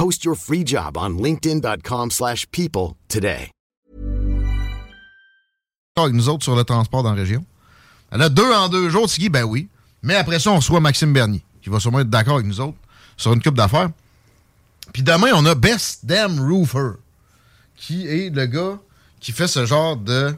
Post 0.00 0.24
your 0.24 0.34
free 0.34 0.64
job 0.64 0.96
on 0.96 1.18
linkedin.com/people 1.18 2.10
slash 2.10 2.46
people 2.50 2.96
today. 3.08 3.50
avec 5.94 6.14
nous 6.14 6.30
autres 6.30 6.42
sur 6.42 6.56
le 6.56 6.64
transport 6.64 7.02
dans 7.02 7.10
la 7.10 7.16
région. 7.16 7.44
Elle 8.10 8.22
a 8.22 8.30
deux 8.30 8.50
en 8.50 8.70
deux 8.70 8.88
jours, 8.88 9.06
Tiggy, 9.06 9.28
ben 9.28 9.44
oui. 9.44 9.68
Mais 10.02 10.14
après 10.14 10.38
ça, 10.38 10.52
on 10.52 10.56
reçoit 10.56 10.80
Maxime 10.80 11.12
Bernier, 11.12 11.44
qui 11.60 11.68
va 11.68 11.78
sûrement 11.80 12.00
être 12.00 12.08
d'accord 12.08 12.36
avec 12.36 12.46
nous 12.46 12.62
autres 12.62 12.78
sur 13.18 13.34
une 13.34 13.42
coupe 13.42 13.56
d'affaires. 13.56 13.90
Puis 14.94 15.02
demain, 15.02 15.32
on 15.34 15.44
a 15.44 15.54
Best 15.54 16.06
Damn 16.06 16.40
Roofer, 16.40 16.92
qui 17.76 18.06
est 18.06 18.34
le 18.34 18.46
gars 18.46 18.78
qui 19.20 19.32
fait 19.32 19.48
ce 19.48 19.66
genre 19.66 19.98
de 19.98 20.34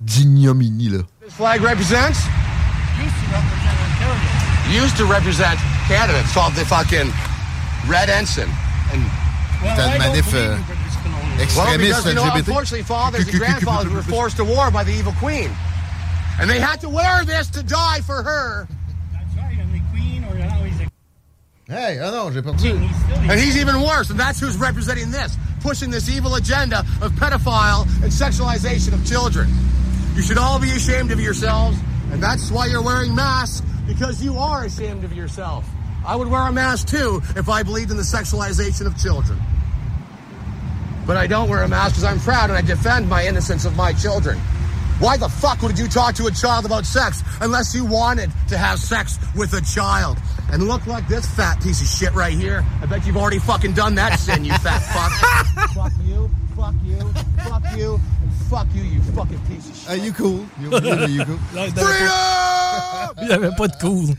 d'ignominie, 0.00 0.88
là. 0.88 1.00
This 1.22 1.34
flag 1.34 1.60
represents? 1.60 2.26
Used 4.72 4.96
to 4.96 5.04
represent 5.04 5.58
Canada. 5.86 6.18
It's 6.20 6.32
called 6.32 6.54
the 6.54 6.64
fucking 6.64 7.12
Red 7.86 8.08
Ensign. 8.08 8.48
And 8.92 9.02
C'était 9.62 9.92
une 9.92 9.98
manif 9.98 10.34
euh, 10.34 10.56
well, 10.56 11.42
extrémiste 11.42 12.14
know, 12.14 12.24
unfortunately, 12.34 12.82
fathers 12.82 13.28
and 13.28 13.38
grandfathers 13.38 13.92
were 13.92 14.02
forced 14.02 14.36
to 14.38 14.44
war 14.44 14.70
by 14.70 14.84
the 14.84 14.92
evil 14.92 15.12
queen. 15.20 15.50
And 16.40 16.48
they 16.48 16.58
had 16.58 16.80
to 16.80 16.88
wear 16.88 17.24
this 17.24 17.50
to 17.50 17.62
die 17.62 18.00
for 18.00 18.22
her. 18.22 18.66
Hey, 21.68 22.00
ah 22.02 22.10
non, 22.10 22.32
j'ai 22.32 22.40
perdu. 22.40 22.74
And 23.30 23.38
he's 23.38 23.56
even 23.56 23.80
worse, 23.82 24.10
and 24.10 24.18
that's 24.18 24.40
who's 24.40 24.56
representing 24.56 25.12
this, 25.12 25.36
pushing 25.60 25.90
this 25.90 26.08
evil 26.08 26.34
agenda 26.34 26.80
of 27.00 27.12
pedophile 27.12 27.82
and 28.02 28.10
sexualization 28.10 28.92
of 28.92 29.06
children. 29.06 29.48
You 30.16 30.22
should 30.22 30.38
all 30.38 30.58
be 30.58 30.70
ashamed 30.70 31.12
of 31.12 31.20
yourselves, 31.20 31.78
and 32.10 32.20
that's 32.20 32.50
why 32.50 32.66
you're 32.66 32.82
wearing 32.82 33.14
masks, 33.14 33.64
because 33.86 34.20
you 34.24 34.36
are 34.36 34.64
ashamed 34.64 35.04
of 35.04 35.12
yourself. 35.12 35.64
I 36.04 36.16
would 36.16 36.28
wear 36.28 36.40
a 36.40 36.52
mask 36.52 36.88
too 36.88 37.20
if 37.36 37.48
I 37.48 37.62
believed 37.62 37.90
in 37.90 37.96
the 37.96 38.02
sexualization 38.02 38.86
of 38.86 38.98
children. 38.98 39.38
But 41.06 41.16
I 41.16 41.26
don't 41.26 41.48
wear 41.48 41.62
a 41.62 41.68
mask 41.68 41.96
because 41.96 42.04
I'm 42.04 42.20
proud 42.20 42.50
and 42.50 42.58
I 42.58 42.62
defend 42.62 43.08
my 43.08 43.26
innocence 43.26 43.64
of 43.64 43.76
my 43.76 43.92
children. 43.92 44.38
Why 45.00 45.16
the 45.16 45.28
fuck 45.28 45.62
would 45.62 45.78
you 45.78 45.88
talk 45.88 46.14
to 46.16 46.26
a 46.26 46.30
child 46.30 46.66
about 46.66 46.84
sex 46.84 47.22
unless 47.40 47.74
you 47.74 47.86
wanted 47.86 48.30
to 48.48 48.58
have 48.58 48.78
sex 48.78 49.18
with 49.34 49.54
a 49.54 49.62
child? 49.62 50.18
And 50.52 50.68
look 50.68 50.86
like 50.86 51.08
this 51.08 51.26
fat 51.34 51.62
piece 51.62 51.80
of 51.80 51.86
shit 51.86 52.14
right 52.14 52.34
here. 52.34 52.64
I 52.82 52.86
bet 52.86 53.06
you've 53.06 53.16
already 53.16 53.38
fucking 53.38 53.72
done 53.72 53.94
that 53.94 54.18
sin, 54.18 54.44
you 54.44 54.52
fat 54.54 54.80
fuck. 54.80 55.70
fuck 55.74 55.92
you, 56.04 56.30
fuck 56.54 56.74
you, 56.84 56.98
fuck 57.44 57.62
you, 57.76 57.94
and 57.94 58.32
fuck 58.50 58.66
you, 58.74 58.82
you 58.82 59.00
fucking 59.14 59.40
piece 59.46 59.70
of 59.70 59.76
shit. 59.76 59.90
Ah, 59.90 60.04
you 60.04 60.12
cool. 60.12 60.46
You 60.60 60.70
cool, 60.70 61.08
you 61.08 61.24
cool. 61.24 61.38
Il 63.22 63.26
n'y 63.28 63.32
avait 63.32 63.54
pas 63.56 63.68
de 63.68 63.76
cool. 63.80 64.14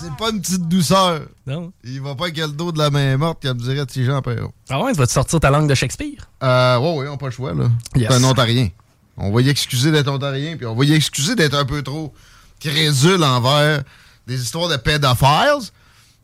C'est 0.00 0.14
pas 0.16 0.30
une 0.30 0.40
petite 0.40 0.68
douceur. 0.68 1.22
Non. 1.46 1.72
Il 1.84 2.00
va 2.00 2.14
pas 2.14 2.24
avec 2.24 2.36
le 2.36 2.48
dos 2.48 2.72
de 2.72 2.78
la 2.78 2.90
main 2.90 3.16
morte, 3.16 3.42
comme 3.42 3.58
dirait 3.58 3.86
T. 3.86 4.04
Jean 4.04 4.22
Perron. 4.22 4.52
Ah 4.68 4.80
ouais, 4.82 4.92
tu 4.92 4.98
vas 4.98 5.06
te 5.06 5.12
sortir 5.12 5.40
ta 5.40 5.50
langue 5.50 5.68
de 5.68 5.74
Shakespeare? 5.74 6.28
Euh, 6.42 6.78
ouais, 6.78 6.98
ouais, 6.98 7.08
on 7.08 7.12
n'a 7.12 7.16
pas 7.16 7.26
le 7.26 7.32
choix, 7.32 7.54
là. 7.54 7.64
Yes. 7.94 8.08
C'est 8.10 8.16
un 8.16 8.24
Ontarien. 8.24 8.68
On 9.16 9.32
va 9.32 9.40
y 9.42 9.48
excuser 9.48 9.92
d'être 9.92 10.08
Ontarien, 10.08 10.56
puis 10.56 10.66
on 10.66 10.74
va 10.74 10.84
y 10.84 10.92
excuser 10.92 11.36
d'être 11.36 11.54
un 11.54 11.64
peu 11.64 11.82
trop 11.82 12.12
crédule 12.60 13.22
envers 13.22 13.82
des 14.26 14.42
histoires 14.42 14.68
de 14.68 14.76
pédophiles. 14.76 15.70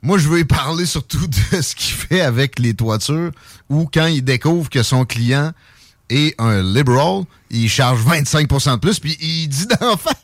Moi, 0.03 0.19
je 0.19 0.29
veux 0.29 0.41
y 0.41 0.45
parler 0.45 0.87
surtout 0.87 1.27
de 1.27 1.61
ce 1.63 1.75
qu'il 1.75 1.95
fait 1.95 2.23
avec 2.23 2.59
les 2.59 2.75
toitures, 2.75 3.31
ou 3.69 3.89
quand 3.93 4.07
il 4.07 4.23
découvre 4.23 4.69
que 4.71 4.83
son 4.83 5.05
client 5.05 5.53
est 6.09 6.35
un 6.41 6.63
liberal, 6.63 7.23
il 7.51 7.69
charge 7.69 8.05
25% 8.05 8.73
de 8.75 8.77
plus, 8.79 8.99
puis 8.99 9.17
il 9.21 9.49
dit 9.49 9.67
d'en 9.67 9.97
face. 9.97 10.15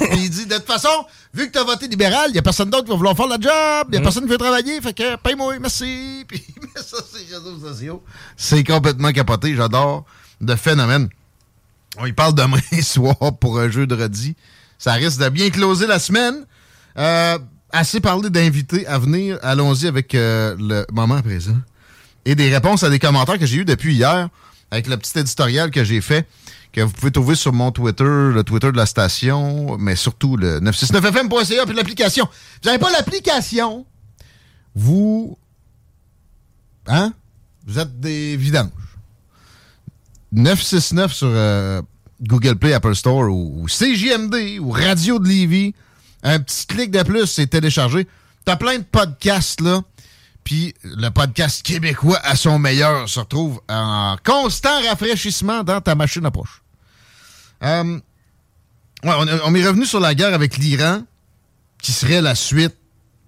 Il 0.14 0.30
dit, 0.30 0.46
de 0.46 0.54
toute 0.54 0.66
façon, 0.66 0.88
vu 1.34 1.46
que 1.48 1.52
tu 1.52 1.58
as 1.58 1.64
voté 1.64 1.88
libéral, 1.88 2.26
il 2.28 2.32
n'y 2.32 2.38
a 2.38 2.42
personne 2.42 2.70
d'autre 2.70 2.84
qui 2.84 2.90
va 2.90 2.96
vouloir 2.96 3.16
faire 3.16 3.26
le 3.26 3.34
job, 3.40 3.86
il 3.88 3.90
n'y 3.92 3.96
a 3.96 4.00
Mhm. 4.00 4.02
personne 4.02 4.24
qui 4.24 4.30
veut 4.30 4.38
travailler, 4.38 4.80
fait 4.80 4.92
que 4.92 5.16
paye-moi, 5.16 5.58
merci. 5.58 6.24
Puis 6.28 6.42
il 6.56 6.62
met 6.62 6.68
ça 6.76 6.96
sur 6.96 7.18
les 7.18 7.34
réseaux 7.34 7.58
sociaux. 7.58 8.02
C'est 8.36 8.64
complètement 8.64 9.12
capoté, 9.12 9.54
j'adore. 9.54 10.04
De 10.40 10.54
phénomène. 10.56 11.08
On 11.98 12.06
y 12.06 12.12
parle 12.12 12.34
demain 12.34 12.58
soir 12.82 13.16
pour 13.40 13.58
un 13.60 13.70
jeu 13.70 13.86
de 13.86 13.94
redis. 13.94 14.34
Ça 14.78 14.94
risque 14.94 15.20
de 15.20 15.28
bien 15.28 15.50
closer 15.50 15.86
la 15.86 15.98
semaine. 15.98 16.46
Euh, 16.98 17.38
assez 17.70 18.00
parlé 18.00 18.28
d'invités 18.30 18.86
à 18.86 18.98
venir. 18.98 19.38
Allons-y 19.42 19.86
avec 19.86 20.14
euh, 20.14 20.56
le 20.58 20.84
moment 20.92 21.20
présent. 21.22 21.56
Et 22.24 22.34
des 22.34 22.52
réponses 22.52 22.82
à 22.82 22.90
des 22.90 22.98
commentaires 22.98 23.38
que 23.38 23.46
j'ai 23.46 23.58
eu 23.58 23.64
depuis 23.64 23.94
hier 23.94 24.28
avec 24.70 24.86
le 24.88 24.96
petit 24.96 25.18
éditorial 25.18 25.70
que 25.70 25.84
j'ai 25.84 26.00
fait, 26.00 26.26
que 26.72 26.80
vous 26.80 26.92
pouvez 26.92 27.12
trouver 27.12 27.34
sur 27.34 27.52
mon 27.52 27.70
Twitter, 27.70 28.04
le 28.04 28.42
Twitter 28.42 28.72
de 28.72 28.76
la 28.76 28.86
station, 28.86 29.76
mais 29.78 29.94
surtout 29.94 30.36
le 30.36 30.60
969fm.ca 30.60 31.66
puis 31.66 31.76
l'application. 31.76 32.26
Vous 32.62 32.68
n'avez 32.68 32.78
pas 32.78 32.90
l'application, 32.90 33.86
vous... 34.74 35.38
Hein? 36.86 37.12
Vous 37.66 37.78
êtes 37.78 38.00
des 38.00 38.36
vidanges. 38.36 38.70
969 40.32 41.12
sur 41.12 41.28
euh, 41.30 41.82
Google 42.22 42.56
Play, 42.56 42.72
Apple 42.72 42.94
Store 42.94 43.30
ou, 43.30 43.66
CJMD 43.68 44.58
ou 44.60 44.70
Radio 44.70 45.18
de 45.18 45.28
Lévis. 45.28 45.74
Un 46.22 46.40
petit 46.40 46.66
clic 46.66 46.90
de 46.90 47.02
plus, 47.02 47.26
c'est 47.26 47.46
téléchargé. 47.46 48.08
T'as 48.44 48.56
plein 48.56 48.78
de 48.78 48.84
podcasts 48.84 49.60
là. 49.60 49.82
Puis 50.42 50.74
le 50.82 51.08
podcast 51.10 51.64
québécois 51.64 52.18
à 52.24 52.34
son 52.34 52.58
meilleur 52.58 53.08
se 53.08 53.20
retrouve 53.20 53.60
en 53.68 54.16
constant 54.24 54.82
rafraîchissement 54.88 55.62
dans 55.62 55.80
ta 55.80 55.94
machine 55.94 56.26
à 56.26 56.30
poche. 56.32 56.61
Euh, 57.62 57.98
on, 59.04 59.54
est 59.54 59.66
revenu 59.66 59.86
sur 59.86 60.00
la 60.00 60.14
guerre 60.14 60.34
avec 60.34 60.56
l'Iran, 60.58 61.02
qui 61.80 61.92
serait 61.92 62.20
la 62.20 62.34
suite 62.34 62.76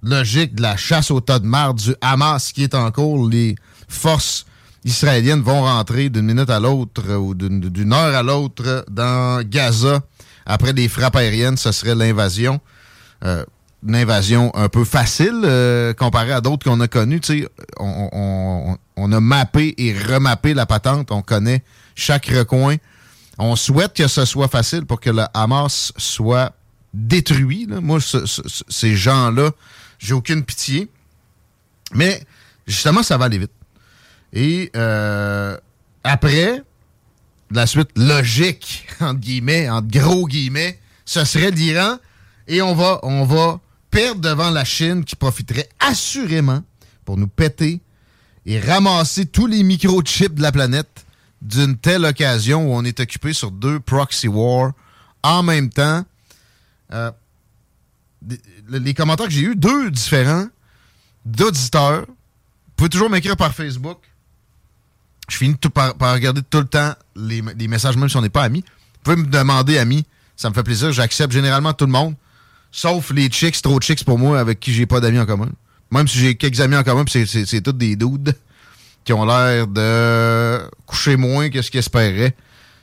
logique 0.02 0.54
de 0.54 0.62
la 0.62 0.76
chasse 0.76 1.10
au 1.10 1.20
tas 1.20 1.38
de 1.38 1.46
marde 1.46 1.78
du 1.78 1.94
Hamas 2.00 2.52
qui 2.52 2.62
est 2.62 2.74
en 2.74 2.90
cours. 2.90 3.28
Les 3.28 3.56
forces 3.88 4.46
israéliennes 4.84 5.40
vont 5.40 5.62
rentrer 5.62 6.10
d'une 6.10 6.26
minute 6.26 6.50
à 6.50 6.60
l'autre 6.60 7.14
ou 7.14 7.34
d'une 7.34 7.92
heure 7.92 8.14
à 8.14 8.22
l'autre 8.22 8.84
dans 8.90 9.42
Gaza 9.42 10.00
après 10.46 10.72
des 10.72 10.88
frappes 10.88 11.16
aériennes. 11.16 11.56
Ce 11.56 11.72
serait 11.72 11.94
l'invasion. 11.94 12.60
Euh, 13.24 13.44
une 13.86 13.96
invasion 13.96 14.54
un 14.54 14.68
peu 14.68 14.84
facile 14.84 15.42
euh, 15.44 15.92
comparée 15.92 16.32
à 16.32 16.40
d'autres 16.40 16.64
qu'on 16.64 16.80
a 16.80 16.88
connues. 16.88 17.20
On 17.78 19.12
a 19.12 19.20
mappé 19.20 19.74
et 19.78 19.92
remappé 19.92 20.54
la 20.54 20.66
patente. 20.66 21.10
On 21.10 21.22
connaît 21.22 21.62
chaque 21.94 22.26
recoin. 22.26 22.76
On 23.38 23.56
souhaite 23.56 23.94
que 23.94 24.06
ce 24.08 24.24
soit 24.24 24.48
facile 24.48 24.84
pour 24.86 25.00
que 25.00 25.10
le 25.10 25.24
Hamas 25.34 25.92
soit 25.96 26.54
détruit. 26.92 27.66
là. 27.66 27.80
Moi, 27.80 28.00
ce- 28.00 28.26
ce- 28.26 28.46
ce- 28.48 28.64
ces 28.68 28.94
gens-là, 28.94 29.50
j'ai 29.98 30.14
aucune 30.14 30.44
pitié. 30.44 30.88
Mais 31.92 32.22
justement, 32.66 33.02
ça 33.02 33.16
va 33.16 33.24
aller 33.26 33.38
vite. 33.38 33.50
Et 34.32 34.70
euh, 34.76 35.56
après, 36.04 36.62
la 37.50 37.66
suite 37.66 37.90
logique, 37.96 38.86
entre 39.00 39.20
guillemets, 39.20 39.68
entre 39.68 39.88
gros 39.88 40.26
guillemets, 40.26 40.78
ce 41.04 41.24
serait 41.24 41.50
l'Iran. 41.50 41.98
Et 42.46 42.62
on 42.62 42.74
va, 42.74 43.00
on 43.02 43.24
va 43.24 43.60
perdre 43.90 44.20
devant 44.20 44.50
la 44.50 44.64
Chine 44.64 45.04
qui 45.04 45.16
profiterait 45.16 45.68
assurément 45.80 46.62
pour 47.04 47.16
nous 47.16 47.28
péter 47.28 47.80
et 48.46 48.60
ramasser 48.60 49.26
tous 49.26 49.46
les 49.46 49.62
microchips 49.62 50.34
de 50.34 50.42
la 50.42 50.52
planète 50.52 51.03
d'une 51.44 51.76
telle 51.76 52.06
occasion 52.06 52.66
où 52.66 52.74
on 52.74 52.84
est 52.84 52.98
occupé 52.98 53.34
sur 53.34 53.50
deux 53.50 53.78
proxy 53.78 54.28
wars 54.28 54.72
en 55.22 55.42
même 55.42 55.68
temps. 55.70 56.04
Euh, 56.92 57.10
les 58.68 58.94
commentaires 58.94 59.26
que 59.26 59.32
j'ai 59.32 59.42
eus, 59.42 59.56
deux 59.56 59.90
différents 59.90 60.46
d'auditeurs. 61.26 62.06
Vous 62.06 62.72
pouvez 62.76 62.88
toujours 62.88 63.10
m'écrire 63.10 63.36
par 63.36 63.54
Facebook. 63.54 63.98
je 65.28 65.36
finis 65.36 65.56
par, 65.72 65.94
regarder 66.00 66.40
tout 66.42 66.58
le 66.58 66.66
temps 66.66 66.94
les, 67.14 67.42
messages, 67.68 67.96
même 67.96 68.08
si 68.08 68.16
on 68.16 68.22
n'est 68.22 68.30
pas 68.30 68.44
amis. 68.44 68.64
Vous 68.66 69.00
pouvez 69.04 69.16
me 69.16 69.26
demander 69.26 69.76
ami, 69.78 70.06
ça 70.36 70.48
me 70.48 70.54
fait 70.54 70.62
plaisir. 70.62 70.92
J'accepte 70.92 71.32
généralement 71.32 71.74
tout 71.74 71.84
le 71.84 71.92
monde, 71.92 72.14
sauf 72.72 73.10
les 73.10 73.28
chicks, 73.30 73.60
trop 73.60 73.78
chicks 73.80 74.04
pour 74.04 74.18
moi 74.18 74.40
avec 74.40 74.60
qui 74.60 74.72
j'ai 74.72 74.86
pas 74.86 75.00
d'amis 75.00 75.18
en 75.18 75.26
commun. 75.26 75.50
Même 75.90 76.08
si 76.08 76.18
j'ai 76.18 76.36
quelques 76.36 76.60
amis 76.60 76.76
en 76.76 76.82
commun, 76.82 77.04
c'est 77.06 77.60
tous 77.60 77.72
des 77.72 77.96
dudes 77.96 78.34
qui 79.04 79.12
ont 79.12 79.24
l'air 79.24 79.66
de 79.66 80.60
coucher 80.86 81.16
moins 81.16 81.50
que 81.50 81.62
ce 81.62 81.70
qu'ils 81.70 81.80
espéraient. 81.80 82.34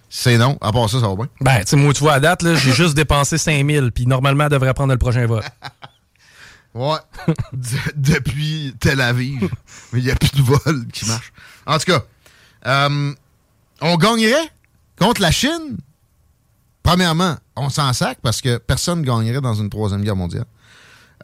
C'est 0.09 0.37
non. 0.37 0.57
À 0.61 0.71
part 0.71 0.89
ça, 0.89 0.99
ça 0.99 1.07
va 1.07 1.15
bien. 1.15 1.27
Ben, 1.39 1.59
tu 1.59 1.67
sais, 1.67 1.75
moi, 1.77 1.93
tu 1.93 2.01
vois, 2.01 2.13
à 2.13 2.19
date, 2.19 2.41
là, 2.43 2.55
j'ai 2.55 2.71
juste 2.73 2.95
dépensé 2.95 3.37
5000, 3.37 3.91
puis 3.93 4.05
normalement, 4.07 4.43
elle 4.45 4.49
devrait 4.51 4.73
prendre 4.73 4.91
le 4.93 4.97
prochain 4.99 5.25
vote. 5.25 5.43
Ouais. 6.73 6.99
De- 7.51 7.91
depuis 7.95 8.73
Tel 8.79 9.01
Aviv. 9.01 9.49
Mais 9.91 9.99
il 9.99 10.05
n'y 10.05 10.09
a 10.11 10.15
plus 10.15 10.31
de 10.31 10.41
vol 10.41 10.87
qui 10.93 11.05
marche. 11.05 11.33
En 11.65 11.77
tout 11.77 11.91
cas, 11.91 12.01
euh, 12.65 13.13
on 13.81 13.97
gagnerait 13.97 14.49
contre 14.97 15.19
la 15.19 15.31
Chine? 15.31 15.77
Premièrement, 16.81 17.35
on 17.57 17.67
s'en 17.69 17.91
sac 17.91 18.19
parce 18.21 18.39
que 18.39 18.57
personne 18.57 19.01
ne 19.01 19.05
gagnerait 19.05 19.41
dans 19.41 19.53
une 19.53 19.69
troisième 19.69 20.01
guerre 20.01 20.15
mondiale. 20.15 20.45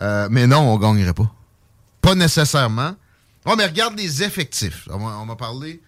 Euh, 0.01 0.27
mais 0.29 0.47
non, 0.47 0.69
on 0.73 0.77
gagnerait 0.77 1.13
pas. 1.13 1.31
Pas 2.01 2.13
nécessairement. 2.13 2.95
Ouais, 3.47 3.55
mais 3.57 3.65
regarde 3.65 3.97
les 3.97 4.23
effectifs. 4.23 4.87
On 4.91 5.25
m'a- 5.25 5.35
parlé 5.35 5.81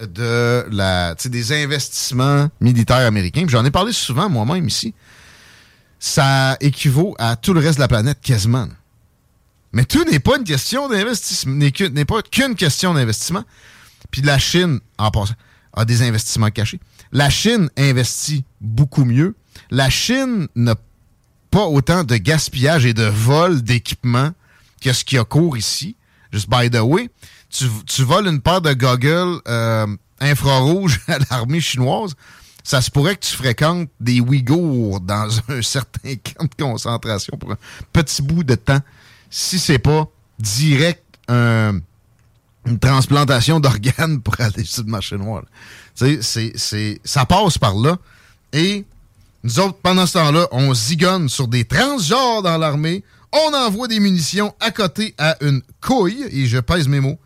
de 0.00 0.66
la, 0.70 1.14
des 1.14 1.52
investissements 1.62 2.48
militaires 2.60 3.06
américains. 3.06 3.44
J'en 3.48 3.64
ai 3.64 3.70
parlé 3.70 3.92
souvent 3.92 4.28
moi-même 4.28 4.66
ici. 4.66 4.94
Ça 5.98 6.56
équivaut 6.60 7.14
à 7.18 7.36
tout 7.36 7.52
le 7.52 7.60
reste 7.60 7.76
de 7.76 7.80
la 7.82 7.88
planète 7.88 8.18
quasiment. 8.20 8.66
Mais 9.72 9.84
tout 9.84 10.04
n'est 10.04 10.18
pas 10.18 10.38
une 10.38 10.44
question 10.44 10.88
d'investissement, 10.88 11.54
n'est 11.54 12.04
pas 12.04 12.22
qu'une 12.22 12.54
question 12.56 12.92
d'investissement. 12.94 13.44
Puis 14.10 14.22
la 14.22 14.38
Chine, 14.38 14.80
en 14.98 15.10
passant, 15.10 15.34
a 15.74 15.84
des 15.84 16.02
investissements 16.02 16.50
cachés. 16.50 16.80
La 17.12 17.30
Chine 17.30 17.70
investit 17.76 18.44
beaucoup 18.60 19.04
mieux. 19.04 19.36
La 19.70 19.90
Chine 19.90 20.48
n'a 20.56 20.74
pas 21.50 21.66
autant 21.66 22.02
de 22.02 22.16
gaspillage 22.16 22.86
et 22.86 22.94
de 22.94 23.04
vol 23.04 23.62
d'équipement 23.62 24.30
que 24.80 24.92
ce 24.92 25.04
qui 25.04 25.18
a 25.18 25.24
cours 25.24 25.56
ici. 25.56 25.96
Juste 26.32 26.48
by 26.48 26.70
the 26.70 26.80
way, 26.80 27.10
tu, 27.48 27.64
tu 27.86 28.02
voles 28.04 28.26
une 28.28 28.40
paire 28.40 28.60
de 28.60 28.72
goggles 28.72 29.40
euh, 29.48 29.86
infrarouges 30.20 31.00
à 31.08 31.18
l'armée 31.30 31.60
chinoise, 31.60 32.14
ça 32.62 32.80
se 32.80 32.90
pourrait 32.90 33.16
que 33.16 33.24
tu 33.26 33.34
fréquentes 33.34 33.88
des 33.98 34.20
Ouïghours 34.20 35.00
dans 35.00 35.28
un 35.48 35.62
certain 35.62 36.14
camp 36.16 36.44
de 36.44 36.62
concentration 36.62 37.36
pour 37.38 37.52
un 37.52 37.58
petit 37.92 38.22
bout 38.22 38.44
de 38.44 38.54
temps, 38.54 38.80
si 39.30 39.58
c'est 39.58 39.78
pas 39.78 40.06
direct 40.38 41.02
un- 41.28 41.80
une 42.66 42.78
transplantation 42.78 43.58
d'organes 43.64 44.20
pour 44.20 44.38
aller 44.40 44.64
sur 44.64 44.84
le 44.84 44.90
marché 44.90 45.16
noir. 45.16 45.42
c'est- 45.94 46.22
c'est- 46.22 47.00
ça 47.04 47.24
passe 47.26 47.58
par 47.58 47.74
là. 47.74 47.96
Et 48.52 48.84
nous 49.42 49.58
autres, 49.60 49.78
pendant 49.82 50.06
ce 50.06 50.12
temps-là, 50.14 50.46
on 50.52 50.74
zigonne 50.74 51.28
sur 51.28 51.48
des 51.48 51.64
transgenres 51.64 52.42
dans 52.42 52.58
l'armée. 52.58 53.02
On 53.32 53.54
envoie 53.54 53.88
des 53.88 54.00
munitions 54.00 54.54
à 54.60 54.70
côté 54.70 55.14
à 55.18 55.36
une 55.40 55.62
couille, 55.80 56.26
et 56.30 56.46
je 56.46 56.58
pèse 56.58 56.88
mes 56.88 57.00
mots, 57.00 57.18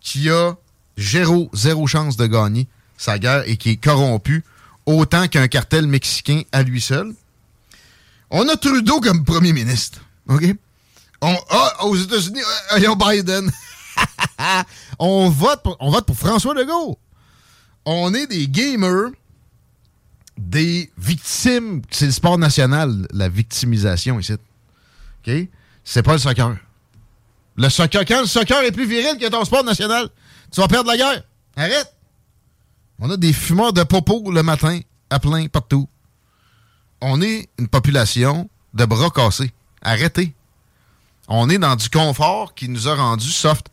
qui 0.00 0.30
a 0.30 0.54
zéro, 0.98 1.50
zéro 1.52 1.86
chance 1.86 2.16
de 2.16 2.26
gagner 2.26 2.68
sa 2.98 3.18
guerre 3.18 3.42
et 3.46 3.56
qui 3.56 3.70
est 3.70 3.76
corrompu 3.76 4.44
autant 4.86 5.28
qu'un 5.28 5.48
cartel 5.48 5.86
mexicain 5.86 6.42
à 6.52 6.62
lui 6.62 6.80
seul. 6.80 7.14
On 8.30 8.48
a 8.48 8.56
Trudeau 8.56 9.00
comme 9.00 9.24
premier 9.24 9.52
ministre. 9.52 10.00
OK? 10.28 10.44
On, 11.22 11.36
ah, 11.50 11.84
aux 11.84 11.96
États-Unis, 11.96 12.40
euh, 12.40 12.76
ayons 12.76 12.96
Biden. 12.96 13.50
on, 14.98 15.30
vote 15.30 15.62
pour, 15.62 15.76
on 15.80 15.90
vote 15.90 16.06
pour 16.06 16.16
François 16.16 16.54
Legault. 16.54 16.98
On 17.84 18.12
est 18.14 18.26
des 18.26 18.48
gamers 18.48 19.10
des 20.36 20.90
victimes. 20.98 21.82
C'est 21.90 22.06
le 22.06 22.12
sport 22.12 22.38
national, 22.38 23.06
la 23.12 23.28
victimisation 23.28 24.20
ici. 24.20 24.34
C'est 25.84 26.02
pas 26.02 26.12
le 26.12 26.18
soccer. 26.18 26.56
Le 27.56 27.68
soccer, 27.68 28.04
quand 28.04 28.20
le 28.20 28.26
soccer 28.26 28.62
est 28.62 28.72
plus 28.72 28.86
viril 28.86 29.18
que 29.18 29.28
ton 29.28 29.44
sport 29.44 29.64
national, 29.64 30.08
tu 30.52 30.60
vas 30.60 30.68
perdre 30.68 30.90
la 30.90 30.96
guerre. 30.96 31.22
Arrête! 31.56 31.92
On 32.98 33.10
a 33.10 33.16
des 33.16 33.32
fumeurs 33.32 33.72
de 33.72 33.82
popo 33.82 34.30
le 34.30 34.42
matin, 34.42 34.80
à 35.10 35.18
plein, 35.18 35.46
partout. 35.48 35.88
On 37.00 37.20
est 37.20 37.48
une 37.58 37.68
population 37.68 38.48
de 38.74 38.84
bras 38.84 39.10
cassés. 39.10 39.52
Arrêtez. 39.82 40.34
On 41.28 41.50
est 41.50 41.58
dans 41.58 41.76
du 41.76 41.88
confort 41.90 42.54
qui 42.54 42.68
nous 42.68 42.88
a 42.88 42.94
rendu 42.94 43.30
soft. 43.30 43.66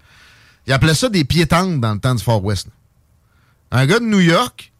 Ils 0.67 0.73
appelaient 0.73 0.95
ça 0.95 1.09
des 1.09 1.23
pieds 1.23 1.45
tendres 1.45 1.79
dans 1.79 1.94
le 1.94 2.00
temps 2.00 2.15
du 2.15 2.23
Far 2.23 2.44
West. 2.44 2.67
Un 3.71 3.85
gars 3.85 4.00
de 4.00 4.05
New 4.05 4.19
York 4.19 4.71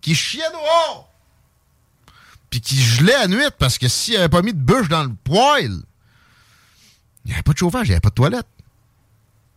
qui 0.00 0.14
chiait 0.14 0.50
dehors 0.50 1.10
puis 2.50 2.60
qui 2.60 2.80
gelait 2.80 3.14
à 3.14 3.26
nuit 3.26 3.42
parce 3.58 3.78
que 3.78 3.88
s'il 3.88 4.16
avait 4.16 4.28
pas 4.28 4.42
mis 4.42 4.52
de 4.52 4.58
bûche 4.58 4.88
dans 4.88 5.02
le 5.02 5.12
poêle, 5.24 5.82
il 7.24 7.28
n'y 7.28 7.34
avait 7.34 7.42
pas 7.42 7.52
de 7.52 7.58
chauffage, 7.58 7.86
il 7.86 7.90
n'y 7.90 7.94
avait 7.94 8.00
pas 8.00 8.10
de 8.10 8.14
toilette. 8.14 8.46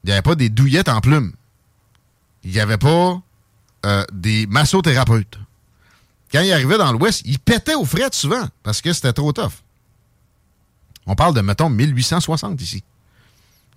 Il 0.03 0.07
n'y 0.07 0.13
avait 0.13 0.21
pas 0.21 0.35
des 0.35 0.49
douillettes 0.49 0.89
en 0.89 1.01
plumes. 1.01 1.33
Il 2.43 2.51
n'y 2.51 2.59
avait 2.59 2.77
pas 2.77 3.21
euh, 3.85 4.05
des 4.13 4.47
massothérapeutes. 4.47 5.37
Quand 6.31 6.41
il 6.41 6.51
arrivait 6.51 6.77
dans 6.77 6.91
l'Ouest, 6.91 7.21
il 7.25 7.39
pétait 7.39 7.75
aux 7.75 7.85
frettes 7.85 8.13
souvent 8.13 8.47
parce 8.63 8.81
que 8.81 8.93
c'était 8.93 9.13
trop 9.13 9.33
tough. 9.33 9.63
On 11.05 11.15
parle 11.15 11.33
de, 11.33 11.41
mettons, 11.41 11.69
1860 11.69 12.61
ici. 12.61 12.83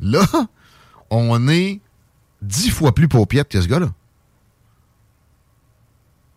Là, 0.01 0.27
on 1.11 1.49
est 1.49 1.81
dix 2.43 2.71
fois 2.71 2.95
plus 2.95 3.09
paupiette 3.09 3.49
que 3.49 3.61
ce 3.61 3.67
gars-là. 3.67 3.91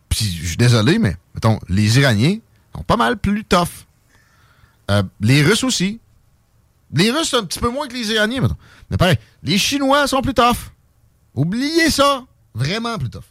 Puis, 0.08 0.38
je 0.40 0.46
suis 0.46 0.56
désolé, 0.56 0.98
mais, 0.98 1.16
mettons, 1.34 1.58
les 1.68 1.98
Iraniens 1.98 2.38
sont 2.74 2.84
pas 2.84 2.96
mal 2.96 3.18
plus 3.18 3.44
tough. 3.44 3.86
Euh, 4.90 5.02
les 5.20 5.42
Russes 5.42 5.64
aussi. 5.64 6.00
Les 6.92 7.10
Russes, 7.10 7.34
un 7.34 7.44
petit 7.44 7.58
peu 7.58 7.70
moins 7.70 7.88
que 7.88 7.94
les 7.94 8.10
Iraniens, 8.12 8.40
mettons. 8.40 8.56
Mais 8.90 8.96
pareil, 8.96 9.16
les 9.42 9.58
Chinois 9.58 10.06
sont 10.06 10.22
plus 10.22 10.34
tough. 10.34 10.70
Oubliez 11.34 11.90
ça. 11.90 12.24
Vraiment 12.54 12.96
plus 12.98 13.10
tough. 13.10 13.24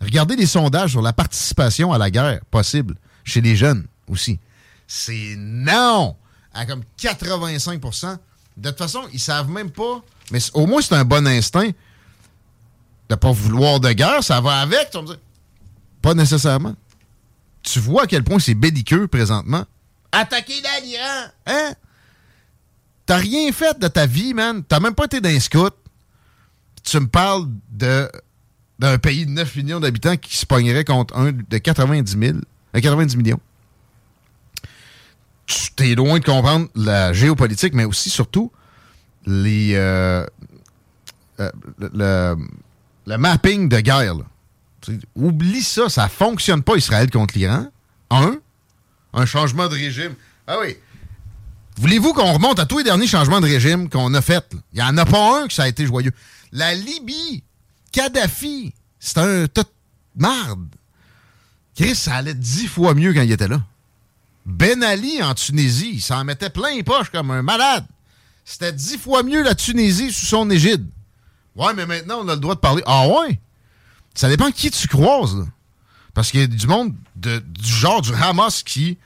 Regardez 0.00 0.36
les 0.36 0.46
sondages 0.46 0.92
sur 0.92 1.02
la 1.02 1.12
participation 1.12 1.92
à 1.92 1.98
la 1.98 2.10
guerre 2.10 2.40
possible 2.50 2.96
chez 3.24 3.40
les 3.40 3.56
jeunes 3.56 3.86
aussi. 4.08 4.38
C'est 4.86 5.34
non! 5.36 6.16
À 6.52 6.66
comme 6.66 6.82
85% 6.98 8.16
De 8.56 8.70
toute 8.70 8.78
façon, 8.78 9.02
ils 9.12 9.20
savent 9.20 9.50
même 9.50 9.70
pas. 9.70 10.02
Mais 10.32 10.40
au 10.54 10.66
moins, 10.66 10.80
c'est 10.80 10.94
un 10.94 11.04
bon 11.04 11.26
instinct 11.26 11.70
de 13.08 13.14
pas 13.14 13.30
vouloir 13.30 13.78
de 13.80 13.92
guerre. 13.92 14.24
Ça 14.24 14.40
va 14.40 14.60
avec. 14.60 14.90
tu 14.90 14.96
vas 14.96 15.02
me 15.02 15.06
dire. 15.08 15.18
Pas 16.00 16.14
nécessairement. 16.14 16.74
Tu 17.62 17.78
vois 17.78 18.04
à 18.04 18.06
quel 18.06 18.24
point 18.24 18.38
c'est 18.38 18.54
belliqueux 18.54 19.06
présentement. 19.06 19.64
Attaquer 20.12 20.62
l'Iran! 20.82 21.26
Hein? 21.46 21.74
T'as 23.10 23.16
rien 23.16 23.50
fait 23.50 23.76
de 23.80 23.88
ta 23.88 24.06
vie, 24.06 24.34
man. 24.34 24.62
T'as 24.62 24.78
même 24.78 24.94
pas 24.94 25.06
été 25.06 25.20
d'un 25.20 25.40
scout. 25.40 25.74
Tu 26.84 27.00
me 27.00 27.08
parles 27.08 27.48
de 27.72 28.08
d'un 28.78 28.98
pays 28.98 29.26
de 29.26 29.32
9 29.32 29.56
millions 29.56 29.80
d'habitants 29.80 30.16
qui 30.16 30.36
se 30.36 30.46
pognerait 30.46 30.84
contre 30.84 31.16
un 31.16 31.32
de 31.32 31.58
90 31.58 32.16
000, 32.16 32.38
euh, 32.76 32.80
90 32.80 33.16
millions. 33.16 33.40
Tu 35.44 35.72
t'es 35.74 35.96
loin 35.96 36.20
de 36.20 36.24
comprendre 36.24 36.68
la 36.76 37.12
géopolitique, 37.12 37.74
mais 37.74 37.84
aussi, 37.84 38.10
surtout, 38.10 38.52
les 39.26 39.72
euh, 39.74 40.24
euh, 41.40 41.50
le, 41.80 42.36
le- 43.08 43.18
mapping 43.18 43.68
de 43.68 43.80
guerre. 43.80 44.14
là. 44.14 44.24
Oublie 45.16 45.64
ça, 45.64 45.88
ça 45.88 46.08
fonctionne 46.08 46.62
pas 46.62 46.76
Israël 46.76 47.10
contre 47.10 47.36
l'Iran. 47.36 47.66
Un, 48.10 48.36
un 49.14 49.26
changement 49.26 49.66
de 49.66 49.74
régime. 49.74 50.14
Ah 50.46 50.58
oui. 50.60 50.76
Voulez-vous 51.80 52.12
qu'on 52.12 52.34
remonte 52.34 52.58
à 52.58 52.66
tous 52.66 52.76
les 52.76 52.84
derniers 52.84 53.06
changements 53.06 53.40
de 53.40 53.46
régime 53.46 53.88
qu'on 53.88 54.12
a 54.12 54.20
fait? 54.20 54.44
Il 54.74 54.76
n'y 54.76 54.82
en 54.82 54.98
a 54.98 55.06
pas 55.06 55.40
un 55.42 55.46
que 55.48 55.54
ça 55.54 55.62
a 55.62 55.68
été 55.68 55.86
joyeux. 55.86 56.12
La 56.52 56.74
Libye, 56.74 57.42
Kadhafi, 57.90 58.74
c'est 58.98 59.16
un 59.16 59.46
tas 59.46 59.62
de 59.62 59.68
marde. 60.14 60.68
Chris, 61.74 61.94
ça 61.94 62.16
allait 62.16 62.34
dix 62.34 62.66
fois 62.66 62.92
mieux 62.92 63.14
quand 63.14 63.22
il 63.22 63.32
était 63.32 63.48
là. 63.48 63.62
Ben 64.44 64.82
Ali 64.82 65.22
en 65.22 65.32
Tunisie, 65.32 65.92
il 65.94 66.00
s'en 66.02 66.22
mettait 66.22 66.50
plein 66.50 66.74
les 66.74 66.82
poches 66.82 67.08
comme 67.08 67.30
un 67.30 67.40
malade. 67.40 67.86
C'était 68.44 68.74
dix 68.74 68.98
fois 68.98 69.22
mieux 69.22 69.42
la 69.42 69.54
Tunisie 69.54 70.12
sous 70.12 70.26
son 70.26 70.50
égide. 70.50 70.86
Ouais, 71.56 71.72
mais 71.72 71.86
maintenant, 71.86 72.18
on 72.22 72.28
a 72.28 72.34
le 72.34 72.40
droit 72.40 72.56
de 72.56 72.60
parler. 72.60 72.82
Ah 72.84 73.08
ouais? 73.08 73.40
Ça 74.14 74.28
dépend 74.28 74.50
qui 74.50 74.70
tu 74.70 74.86
croises. 74.86 75.46
Parce 76.12 76.30
qu'il 76.30 76.40
y 76.40 76.42
a 76.42 76.46
du 76.46 76.66
monde 76.66 76.94
de- 77.16 77.38
du 77.38 77.72
genre 77.72 78.02
du 78.02 78.12
Hamas 78.12 78.62
qui 78.62 78.98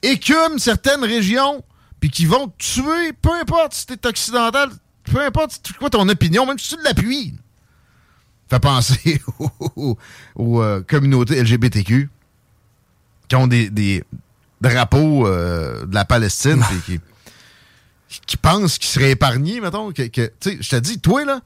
écume 0.00 0.58
certaines 0.60 1.02
régions 1.02 1.64
puis 2.04 2.10
qui 2.10 2.26
vont 2.26 2.48
te 2.48 2.62
tuer, 2.62 3.14
peu 3.14 3.32
importe 3.40 3.72
si 3.72 3.86
t'es 3.86 4.06
occidental, 4.06 4.68
peu 5.04 5.24
importe 5.24 5.72
quoi 5.78 5.88
ton 5.88 6.06
opinion, 6.06 6.44
même 6.44 6.58
si 6.58 6.76
tu 6.76 6.82
l'appuies. 6.82 7.34
Fait 8.50 8.60
penser 8.60 9.22
aux, 9.38 9.50
aux- 9.74 9.98
aux, 10.34 10.60
euh, 10.62 10.82
communautés 10.82 11.42
LGBTQ 11.42 12.10
qui 13.26 13.36
ont 13.36 13.46
des, 13.46 13.70
des 13.70 14.04
drapeaux 14.60 15.26
euh, 15.26 15.86
de 15.86 15.94
la 15.94 16.04
Palestine 16.04 16.62
puis 16.84 17.00
qui, 18.08 18.20
qui 18.26 18.36
pensent 18.36 18.76
qu'ils 18.76 18.90
seraient 18.90 19.12
épargnés, 19.12 19.62
mettons. 19.62 19.90
Que, 19.90 20.02
que- 20.02 20.30
tu 20.40 20.50
sais, 20.50 20.58
je 20.60 20.68
te 20.68 20.76
dis, 20.76 21.00
toi, 21.00 21.24
là, 21.24 21.40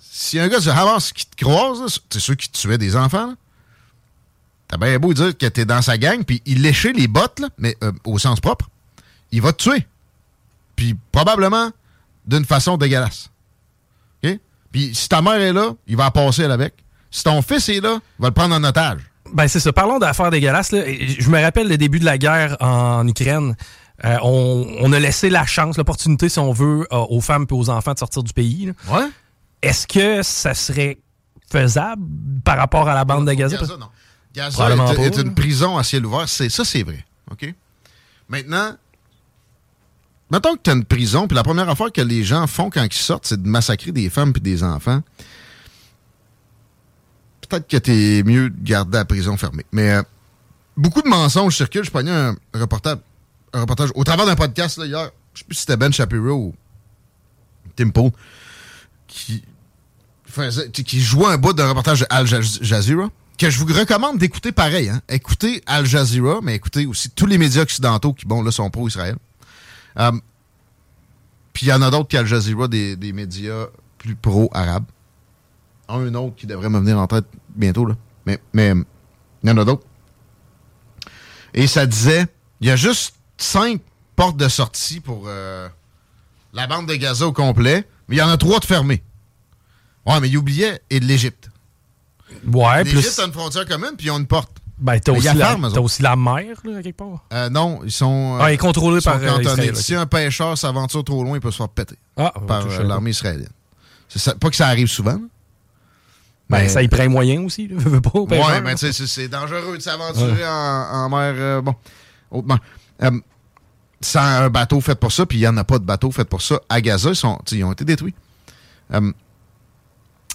Si 0.00 0.40
un 0.40 0.48
gars 0.48 0.58
du 0.58 0.68
Hamas 0.68 1.12
qui 1.12 1.26
te 1.26 1.36
croise, 1.44 2.00
c'est 2.10 2.18
ceux 2.18 2.34
qui 2.34 2.50
tuaient 2.50 2.76
des 2.76 2.96
enfants, 2.96 3.34
t'as 4.66 4.78
bien 4.78 4.98
beau 4.98 5.14
dire 5.14 5.38
que 5.38 5.46
t'es 5.46 5.64
dans 5.64 5.80
sa 5.80 5.96
gang, 5.96 6.24
puis 6.24 6.42
il 6.44 6.60
léchait 6.62 6.92
les 6.92 7.06
bottes, 7.06 7.38
là, 7.38 7.50
mais 7.56 7.76
euh, 7.84 7.92
au 8.04 8.18
sens 8.18 8.40
propre, 8.40 8.68
il 9.32 9.42
va 9.42 9.52
te 9.52 9.62
tuer. 9.62 9.86
Puis 10.76 10.96
probablement 11.12 11.70
d'une 12.26 12.44
façon 12.44 12.76
dégueulasse. 12.76 13.30
Puis 14.72 14.94
si 14.94 15.08
ta 15.08 15.22
mère 15.22 15.40
est 15.40 15.52
là, 15.52 15.74
il 15.86 15.96
va 15.96 16.10
passer 16.10 16.42
elle 16.42 16.52
avec. 16.52 16.74
Si 17.10 17.24
ton 17.24 17.42
fils 17.42 17.68
est 17.68 17.80
là, 17.80 17.98
il 18.18 18.22
va 18.22 18.28
le 18.28 18.34
prendre 18.34 18.54
en 18.54 18.62
otage. 18.62 19.00
Ben 19.32 19.48
c'est 19.48 19.60
ça. 19.60 19.72
Parlons 19.72 19.98
d'affaires 19.98 20.30
dégueulasses. 20.30 20.72
Là. 20.72 20.82
Je 20.86 21.28
me 21.28 21.40
rappelle 21.40 21.68
le 21.68 21.76
début 21.76 21.98
de 21.98 22.04
la 22.04 22.18
guerre 22.18 22.56
en 22.60 23.06
Ukraine. 23.06 23.56
Euh, 24.04 24.16
on, 24.22 24.66
on, 24.80 24.92
a 24.92 24.98
laissé 24.98 25.28
la 25.28 25.44
chance, 25.44 25.76
l'opportunité, 25.76 26.30
si 26.30 26.38
on 26.38 26.52
veut, 26.52 26.86
euh, 26.90 26.96
aux 27.10 27.20
femmes 27.20 27.46
et 27.50 27.52
aux 27.52 27.68
enfants 27.68 27.92
de 27.92 27.98
sortir 27.98 28.22
du 28.22 28.32
pays. 28.32 28.72
Ouais. 28.88 29.08
Est-ce 29.60 29.86
que 29.86 30.22
ça 30.22 30.54
serait 30.54 30.98
faisable 31.52 32.02
par 32.42 32.56
rapport 32.56 32.88
à 32.88 32.94
la 32.94 33.04
bande 33.04 33.26
de 33.26 33.32
Gaza? 33.34 33.58
Gaza, 33.58 33.76
non. 33.76 33.88
Gaza 34.34 34.70
est, 34.70 35.00
est, 35.00 35.18
une 35.18 35.34
prison 35.34 35.76
à 35.76 35.84
ciel 35.84 36.06
ouvert. 36.06 36.28
C'est, 36.28 36.48
ça, 36.48 36.64
c'est 36.64 36.82
vrai. 36.82 37.04
OK? 37.30 37.52
Maintenant, 38.28 38.74
mettons 40.30 40.54
que 40.54 40.60
tu 40.62 40.70
as 40.70 40.74
une 40.74 40.84
prison, 40.84 41.26
puis 41.26 41.34
la 41.34 41.42
première 41.42 41.68
affaire 41.68 41.92
que 41.92 42.00
les 42.00 42.24
gens 42.24 42.46
font 42.46 42.70
quand 42.70 42.84
ils 42.84 42.92
sortent, 42.92 43.26
c'est 43.26 43.42
de 43.42 43.48
massacrer 43.48 43.92
des 43.92 44.10
femmes 44.10 44.32
et 44.36 44.40
des 44.40 44.62
enfants. 44.62 45.02
Peut-être 47.48 47.68
que 47.68 47.76
t'es 47.76 48.22
mieux 48.24 48.50
de 48.50 48.62
garder 48.62 48.98
la 48.98 49.04
prison 49.04 49.36
fermée. 49.36 49.66
Mais 49.72 49.90
euh, 49.90 50.02
beaucoup 50.76 51.02
de 51.02 51.08
mensonges 51.08 51.56
circulent. 51.56 51.84
Je 51.84 51.90
prenais 51.90 52.12
un 52.12 52.36
reportage, 52.54 52.98
un 53.52 53.62
reportage 53.62 53.90
au 53.94 54.04
travers 54.04 54.26
d'un 54.26 54.36
podcast 54.36 54.78
là, 54.78 54.86
hier. 54.86 55.10
Je 55.34 55.40
sais 55.40 55.44
plus 55.44 55.54
si 55.54 55.60
c'était 55.62 55.76
Ben 55.76 55.92
Shapiro 55.92 56.32
ou 56.32 56.54
Tim 57.76 57.90
Pool 57.90 58.10
qui, 59.06 59.42
qui 60.84 61.00
jouait 61.00 61.26
un 61.26 61.38
bout 61.38 61.52
d'un 61.52 61.68
reportage 61.68 62.00
de 62.00 62.06
Al 62.08 62.26
Jazeera 62.26 63.10
que 63.40 63.48
je 63.48 63.58
vous 63.58 63.66
recommande 63.72 64.18
d'écouter 64.18 64.52
pareil. 64.52 64.90
Hein. 64.90 65.00
Écoutez 65.08 65.62
Al 65.66 65.86
Jazeera, 65.86 66.40
mais 66.42 66.54
écoutez 66.54 66.86
aussi 66.86 67.08
tous 67.10 67.26
les 67.26 67.38
médias 67.38 67.62
occidentaux 67.62 68.12
qui, 68.12 68.26
bon, 68.26 68.42
là, 68.42 68.50
sont 68.50 68.68
pro-Israël. 68.68 69.16
Euh, 69.98 70.12
puis 71.52 71.66
il 71.66 71.68
y 71.68 71.72
en 71.72 71.82
a 71.82 71.90
d'autres 71.90 72.08
qu'Al 72.08 72.26
Jazeera, 72.26 72.68
des, 72.68 72.96
des 72.96 73.12
médias 73.12 73.66
plus 73.98 74.14
pro-arabes. 74.14 74.84
Un 75.88 76.14
autre 76.14 76.36
qui 76.36 76.46
devrait 76.46 76.70
me 76.70 76.78
venir 76.78 76.98
en 76.98 77.06
tête 77.06 77.26
bientôt, 77.54 77.84
là. 77.84 77.96
Mais, 78.26 78.40
mais 78.52 78.72
il 79.42 79.48
y 79.48 79.52
en 79.52 79.56
a 79.56 79.64
d'autres. 79.64 79.84
Et 81.52 81.66
ça 81.66 81.86
disait, 81.86 82.26
il 82.60 82.68
y 82.68 82.70
a 82.70 82.76
juste 82.76 83.16
cinq 83.36 83.80
portes 84.14 84.36
de 84.36 84.48
sortie 84.48 85.00
pour 85.00 85.24
euh, 85.26 85.68
la 86.52 86.66
bande 86.66 86.86
de 86.86 86.94
Gaza 86.94 87.26
au 87.26 87.32
complet, 87.32 87.86
mais 88.08 88.16
il 88.16 88.18
y 88.18 88.22
en 88.22 88.28
a 88.28 88.36
trois 88.36 88.60
de 88.60 88.64
fermées. 88.64 89.02
Ouais, 90.06 90.20
mais 90.20 90.28
il 90.28 90.38
oubliait 90.38 90.80
et 90.90 91.00
de 91.00 91.06
l'Égypte. 91.06 91.50
Ouais, 92.46 92.84
L'Égypte 92.84 93.18
a 93.18 93.26
une 93.26 93.32
frontière 93.32 93.66
commune, 93.66 93.94
puis 93.96 94.06
ils 94.06 94.10
ont 94.10 94.18
une 94.18 94.26
porte. 94.26 94.59
Ben, 94.80 94.98
t'as 94.98 95.12
aussi, 95.12 95.34
la, 95.34 95.50
as 95.50 95.80
aussi 95.80 96.02
la 96.02 96.16
mer, 96.16 96.56
là, 96.64 96.82
quelque 96.82 96.96
part? 96.96 97.26
Euh, 97.34 97.50
non, 97.50 97.80
ils 97.84 97.92
sont. 97.92 98.38
ah, 98.40 98.50
ils 98.50 98.58
sont 98.58 98.66
contrôlés 98.66 99.02
par 99.02 99.20
cantonnés. 99.20 99.42
Israël, 99.42 99.76
Si 99.76 99.94
un 99.94 100.06
pêcheur 100.06 100.56
s'aventure 100.56 101.04
trop 101.04 101.22
loin, 101.22 101.36
il 101.36 101.40
peut 101.40 101.50
se 101.50 101.58
faire 101.58 101.68
péter. 101.68 101.96
Ah, 102.16 102.32
par 102.46 102.66
euh, 102.66 102.82
l'armée 102.82 103.10
israélienne. 103.10 103.52
Ça, 104.08 104.34
pas 104.34 104.48
que 104.48 104.56
ça 104.56 104.68
arrive 104.68 104.88
souvent. 104.88 105.20
Ben, 106.48 106.62
mais... 106.62 106.68
ça 106.68 106.82
y 106.82 106.88
prend 106.88 107.08
moyen 107.10 107.42
aussi. 107.42 107.68
Là. 107.68 107.74
Veux 107.78 108.00
pas, 108.00 108.20
ouais, 108.20 108.60
mais 108.62 108.74
tu 108.74 108.90
sais, 108.90 109.06
c'est 109.06 109.28
dangereux 109.28 109.76
de 109.76 109.82
s'aventurer 109.82 110.32
ouais. 110.32 110.46
en, 110.46 111.04
en, 111.04 111.08
mer. 111.10 111.34
Euh, 111.36 111.60
bon, 111.60 111.74
autrement. 112.30 112.58
Euh, 113.02 113.10
sans 114.00 114.20
un 114.20 114.48
bateau 114.48 114.80
fait 114.80 114.94
pour 114.94 115.12
ça, 115.12 115.26
puis 115.26 115.36
il 115.36 115.40
n'y 115.42 115.46
en 115.46 115.58
a 115.58 115.64
pas 115.64 115.78
de 115.78 115.84
bateau 115.84 116.10
fait 116.10 116.24
pour 116.24 116.40
ça. 116.40 116.58
À 116.70 116.80
Gaza, 116.80 117.10
ils, 117.10 117.16
sont, 117.16 117.38
ils 117.52 117.64
ont 117.64 117.72
été 117.72 117.84
détruits. 117.84 118.14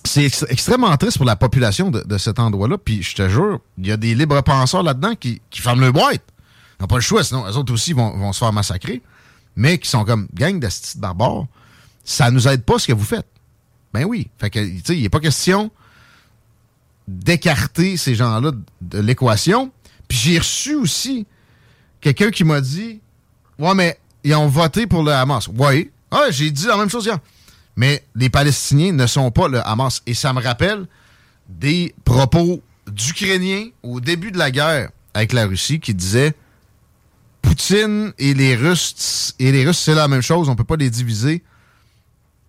C'est 0.05 0.23
ext 0.23 0.45
extrêmement 0.49 0.95
triste 0.97 1.17
pour 1.17 1.25
la 1.25 1.35
population 1.35 1.91
de, 1.91 2.17
cet 2.17 2.39
endroit-là. 2.39 2.77
Puis 2.77 3.03
je 3.03 3.15
te 3.15 3.27
jure, 3.27 3.59
il 3.77 3.87
y 3.87 3.91
a 3.91 3.97
des 3.97 4.15
libres 4.15 4.41
penseurs 4.41 4.83
là-dedans 4.83 5.15
qui, 5.15 5.41
qui 5.49 5.61
ferment 5.61 5.81
le 5.81 5.91
boîte. 5.91 6.23
Ils 6.79 6.83
n'ont 6.83 6.87
pas 6.87 6.95
le 6.95 7.01
choix, 7.01 7.23
sinon 7.23 7.45
eux 7.45 7.57
autres 7.57 7.73
aussi 7.73 7.93
vont, 7.93 8.15
vont 8.17 8.33
se 8.33 8.39
faire 8.39 8.53
massacrer. 8.53 9.01
Mais 9.55 9.77
qui 9.77 9.89
sont 9.89 10.03
comme 10.05 10.27
gang 10.33 10.59
de 10.59 10.67
barbares. 10.97 11.45
Ça 12.03 12.29
nous 12.29 12.47
aide 12.47 12.63
pas 12.63 12.77
ce 12.77 12.87
que 12.87 12.93
vous 12.93 13.05
faites. 13.05 13.27
Ben 13.93 14.03
oui. 14.03 14.29
Fait 14.37 14.49
que, 14.49 14.59
tu 14.59 14.81
sais, 14.85 14.97
il 14.97 15.03
n'est 15.03 15.09
pas 15.09 15.19
question 15.19 15.71
d'écarter 17.07 17.97
ces 17.97 18.15
gens-là 18.15 18.51
de 18.81 18.99
l'équation. 18.99 19.71
Puis 20.07 20.17
j'ai 20.17 20.37
reçu 20.39 20.75
aussi 20.75 21.25
quelqu'un 22.01 22.31
qui 22.31 22.43
m'a 22.43 22.61
dit 22.61 22.99
Ouais, 23.57 23.73
mais 23.73 23.99
ils 24.23 24.35
ont 24.35 24.47
voté 24.47 24.87
pour 24.87 25.03
le 25.03 25.11
Hamas. 25.11 25.47
Oui. 25.47 25.91
Ah, 26.11 26.27
j'ai 26.29 26.51
dit 26.51 26.65
la 26.65 26.77
même 26.77 26.89
chose 26.89 27.05
hier. 27.05 27.19
Mais 27.75 28.05
les 28.15 28.29
Palestiniens 28.29 28.93
ne 28.93 29.07
sont 29.07 29.31
pas 29.31 29.47
le 29.47 29.65
Hamas. 29.67 30.01
Et 30.05 30.13
ça 30.13 30.33
me 30.33 30.41
rappelle 30.41 30.87
des 31.49 31.93
propos 32.05 32.61
d'Ukrainiens 32.87 33.69
au 33.83 33.99
début 33.99 34.31
de 34.31 34.37
la 34.37 34.51
guerre 34.51 34.89
avec 35.13 35.33
la 35.33 35.45
Russie 35.45 35.79
qui 35.79 35.93
disaient 35.93 36.33
Poutine 37.41 38.13
et 38.17 38.33
les 38.33 38.55
Russes 38.55 39.35
et 39.39 39.51
les 39.51 39.65
Russes, 39.65 39.79
c'est 39.79 39.93
la 39.93 40.07
même 40.07 40.21
chose, 40.21 40.49
on 40.49 40.55
peut 40.55 40.63
pas 40.63 40.77
les 40.77 40.89
diviser. 40.89 41.43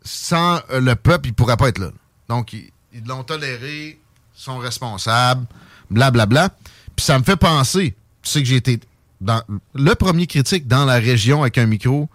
Sans 0.03 0.61
le 0.71 0.95
peuple, 0.95 1.29
ils 1.29 1.35
pourraient 1.35 1.57
pas 1.57 1.69
être 1.69 1.79
là. 1.79 1.91
Donc, 2.29 2.53
ils 2.53 3.05
l'ont 3.07 3.25
toléré, 3.25 3.99
sont 4.35 4.59
responsables, 4.59 5.47
blablabla. 5.91 6.51
Puis 6.95 7.05
ça 7.05 7.19
me 7.19 7.25
fait 7.25 7.37
penser, 7.37 7.95
tu 8.23 8.31
sais 8.31 8.41
que 8.41 8.49
j'ai 8.49 8.57
été 8.57 8.81
dans 9.21 9.43
le 9.75 9.95
premier 9.95 10.27
critique 10.27 10.67
dans 10.67 10.85
la 10.85 10.95
région 10.95 11.43
avec 11.43 11.59
un 11.59 11.67
micro 11.67 12.09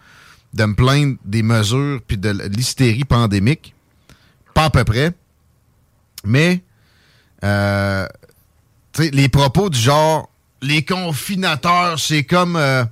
de 0.53 0.65
me 0.65 0.75
plaindre 0.75 1.17
des 1.25 1.43
mesures 1.43 2.01
puis 2.05 2.17
de 2.17 2.29
l'hystérie 2.29 3.05
pandémique. 3.05 3.73
Pas 4.53 4.65
à 4.65 4.69
peu 4.69 4.83
près. 4.83 5.13
Mais 6.25 6.63
euh, 7.43 8.07
les 8.97 9.29
propos 9.29 9.69
du 9.69 9.79
genre 9.79 10.31
les 10.61 10.83
confinateurs, 10.83 11.99
c'est 11.99 12.23
comme 12.23 12.55
euh, 12.55 12.83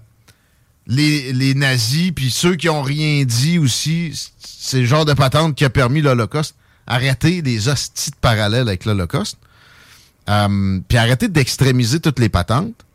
les, 0.88 1.34
les, 1.34 1.54
nazis, 1.54 2.12
puis 2.12 2.32
ceux 2.32 2.56
qui 2.56 2.68
ont 2.70 2.82
rien 2.82 3.24
dit 3.26 3.60
aussi, 3.60 4.12
c'est 4.40 4.80
le 4.80 4.86
genre 4.86 5.06
de 5.06 5.14
patente 5.14 5.56
qui 5.56 5.66
a 5.66 5.70
permis 5.70 6.02
l'Holocauste. 6.02 6.56
Arrêtez 6.88 7.42
les 7.42 7.70
hosties 7.70 8.12
de 8.12 8.16
parallèles 8.16 8.68
avec 8.68 8.86
l'Holocauste. 8.86 9.38
Euh, 10.30 10.80
puis 10.88 10.98
arrêtez 10.98 11.28
d'extrémiser 11.28 12.00
toutes 12.00 12.20
les 12.20 12.30
patentes. 12.30 12.86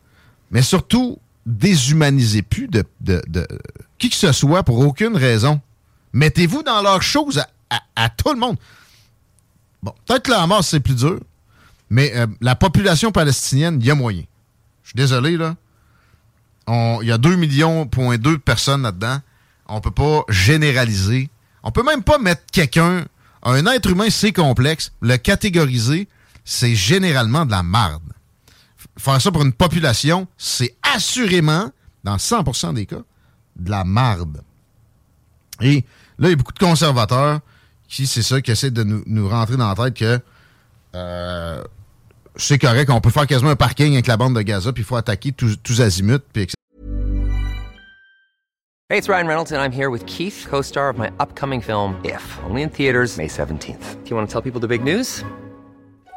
Mais 0.51 0.61
surtout, 0.61 1.19
déshumanisez 1.45 2.41
plus 2.41 2.67
de, 2.67 2.83
de, 3.01 3.21
de, 3.27 3.47
qui 3.97 4.09
que 4.09 4.15
ce 4.15 4.31
soit 4.31 4.63
pour 4.63 4.79
aucune 4.79 5.15
raison. 5.15 5.61
Mettez-vous 6.13 6.63
dans 6.63 6.81
leurs 6.81 7.03
choses 7.03 7.43
à, 7.69 7.81
à, 7.95 8.09
tout 8.09 8.33
le 8.33 8.39
monde. 8.39 8.57
Bon, 9.83 9.93
peut-être 10.05 10.23
que 10.23 10.31
la 10.31 10.47
mort, 10.47 10.63
c'est 10.63 10.79
plus 10.79 10.95
dur, 10.95 11.19
mais 11.89 12.11
euh, 12.15 12.27
la 12.41 12.55
population 12.55 13.11
palestinienne, 13.11 13.77
il 13.79 13.85
y 13.85 13.91
a 13.91 13.95
moyen. 13.95 14.23
Je 14.83 14.89
suis 14.89 14.97
désolé, 14.97 15.37
là. 15.37 15.55
Il 16.67 17.07
y 17.07 17.11
a 17.11 17.17
2 17.17 17.35
millions, 17.35 17.85
point 17.85 18.17
2 18.17 18.31
de 18.31 18.37
personnes 18.37 18.81
là-dedans. 18.81 19.19
On 19.67 19.81
peut 19.81 19.91
pas 19.91 20.23
généraliser. 20.29 21.29
On 21.61 21.71
peut 21.71 21.83
même 21.83 22.03
pas 22.03 22.17
mettre 22.17 22.43
quelqu'un, 22.51 23.05
un 23.43 23.65
être 23.67 23.89
humain, 23.89 24.09
c'est 24.09 24.31
complexe, 24.31 24.91
le 25.01 25.17
catégoriser, 25.17 26.07
c'est 26.43 26.75
généralement 26.75 27.45
de 27.45 27.51
la 27.51 27.63
marde. 27.63 28.01
Faire 28.97 29.21
ça 29.21 29.31
pour 29.31 29.41
une 29.41 29.53
population, 29.53 30.27
c'est 30.37 30.75
assurément, 30.81 31.71
dans 32.03 32.15
100% 32.15 32.73
des 32.73 32.85
cas, 32.85 33.01
de 33.55 33.69
la 33.69 33.83
marde. 33.83 34.41
Et 35.61 35.85
là, 36.17 36.27
il 36.27 36.29
y 36.29 36.33
a 36.33 36.35
beaucoup 36.35 36.53
de 36.53 36.59
conservateurs 36.59 37.39
qui, 37.87 38.07
c'est 38.07 38.21
ça, 38.21 38.41
qui 38.41 38.51
essaient 38.51 38.71
de 38.71 38.83
nous, 38.83 39.03
nous, 39.05 39.27
rentrer 39.27 39.57
dans 39.57 39.67
la 39.67 39.75
tête 39.75 39.93
que 39.95 40.19
euh, 40.95 41.63
c'est 42.37 42.57
correct, 42.57 42.89
on 42.89 43.01
peut 43.01 43.09
faire 43.09 43.27
quasiment 43.27 43.51
un 43.51 43.55
parking 43.55 43.93
avec 43.93 44.07
la 44.07 44.17
bande 44.17 44.35
de 44.35 44.41
Gaza, 44.41 44.71
puis 44.73 44.83
il 44.83 44.85
faut 44.85 44.95
attaquer 44.95 45.31
tous, 45.31 45.57
tous 45.61 45.81
azimuts, 45.81 46.23
puis 46.33 46.43
etc. 46.43 46.55
Hey, 48.89 48.99
it's 48.99 49.09
Ryan 49.09 49.27
Reynolds, 49.27 49.51
and 49.51 49.59
I'm 49.59 49.71
here 49.71 49.89
with 49.89 50.05
Keith, 50.05 50.45
co-star 50.47 50.89
of 50.89 50.97
my 50.97 51.09
upcoming 51.19 51.59
film, 51.59 51.99
If, 52.03 52.37
only 52.47 52.61
in 52.61 52.69
theaters 52.69 53.17
May 53.17 53.27
17th. 53.27 54.03
Do 54.03 54.09
you 54.09 54.15
want 54.15 54.27
to 54.27 54.31
tell 54.31 54.41
people 54.41 54.61
the 54.61 54.67
big 54.67 54.83
news? 54.83 55.23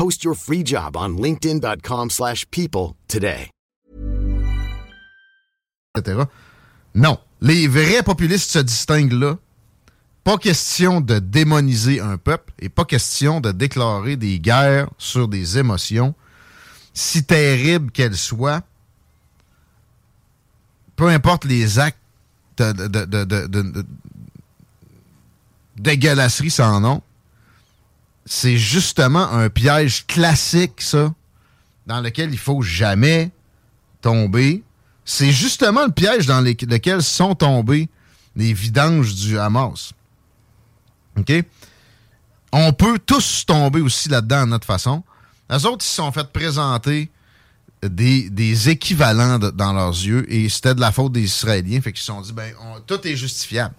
Post 0.00 0.24
your 0.24 0.34
free 0.34 0.62
job 0.64 0.96
on 0.96 1.18
linkedin.com/people 1.18 2.08
slash 2.08 2.46
people 2.50 2.94
today. 3.06 3.50
Non. 6.94 7.18
Les 7.42 7.66
vrais 7.68 8.02
populistes 8.02 8.50
se 8.50 8.60
distinguent 8.60 9.12
là. 9.12 9.36
Pas 10.24 10.38
question 10.38 11.02
de 11.02 11.18
démoniser 11.18 12.00
un 12.00 12.16
peuple 12.16 12.54
et 12.60 12.70
pas 12.70 12.86
question 12.86 13.42
de 13.42 13.52
déclarer 13.52 14.16
des 14.16 14.40
guerres 14.40 14.88
sur 14.96 15.28
des 15.28 15.58
émotions, 15.58 16.14
si 16.94 17.22
terribles 17.24 17.90
qu'elles 17.90 18.16
soient. 18.16 18.62
Peu 20.96 21.08
importe 21.08 21.44
les 21.44 21.78
actes 21.78 21.98
de- 22.56 22.72
de- 22.72 23.84
dégueulasserie 25.76 26.50
sans 26.50 26.80
nom. 26.80 27.02
C'est 28.26 28.56
justement 28.56 29.30
un 29.30 29.48
piège 29.48 30.06
classique, 30.06 30.80
ça, 30.80 31.12
dans 31.86 32.00
lequel 32.00 32.30
il 32.32 32.38
faut 32.38 32.62
jamais 32.62 33.30
tomber. 34.00 34.62
C'est 35.04 35.32
justement 35.32 35.86
le 35.86 35.92
piège 35.92 36.26
dans 36.26 36.40
lequel 36.40 37.02
sont 37.02 37.34
tombés 37.34 37.88
les 38.36 38.52
vidanges 38.52 39.14
du 39.14 39.38
Hamas. 39.38 39.92
OK? 41.18 41.32
On 42.52 42.72
peut 42.72 42.98
tous 42.98 43.44
tomber 43.46 43.80
aussi 43.80 44.08
là-dedans 44.08 44.42
à 44.42 44.46
notre 44.46 44.66
façon. 44.66 45.02
Les 45.48 45.66
autres, 45.66 45.84
ils 45.84 45.88
se 45.88 45.96
sont 45.96 46.12
fait 46.12 46.32
présenter 46.32 47.10
des, 47.82 48.68
équivalents 48.68 49.38
dans 49.38 49.72
leurs 49.72 49.90
yeux 49.90 50.32
et 50.32 50.48
c'était 50.48 50.74
de 50.74 50.80
la 50.80 50.92
faute 50.92 51.12
des 51.12 51.22
Israéliens. 51.22 51.80
Fait 51.80 51.92
qu'ils 51.92 52.00
se 52.00 52.06
sont 52.06 52.20
dit, 52.20 52.32
ben, 52.32 52.52
tout 52.86 53.06
est 53.06 53.16
justifiable. 53.16 53.74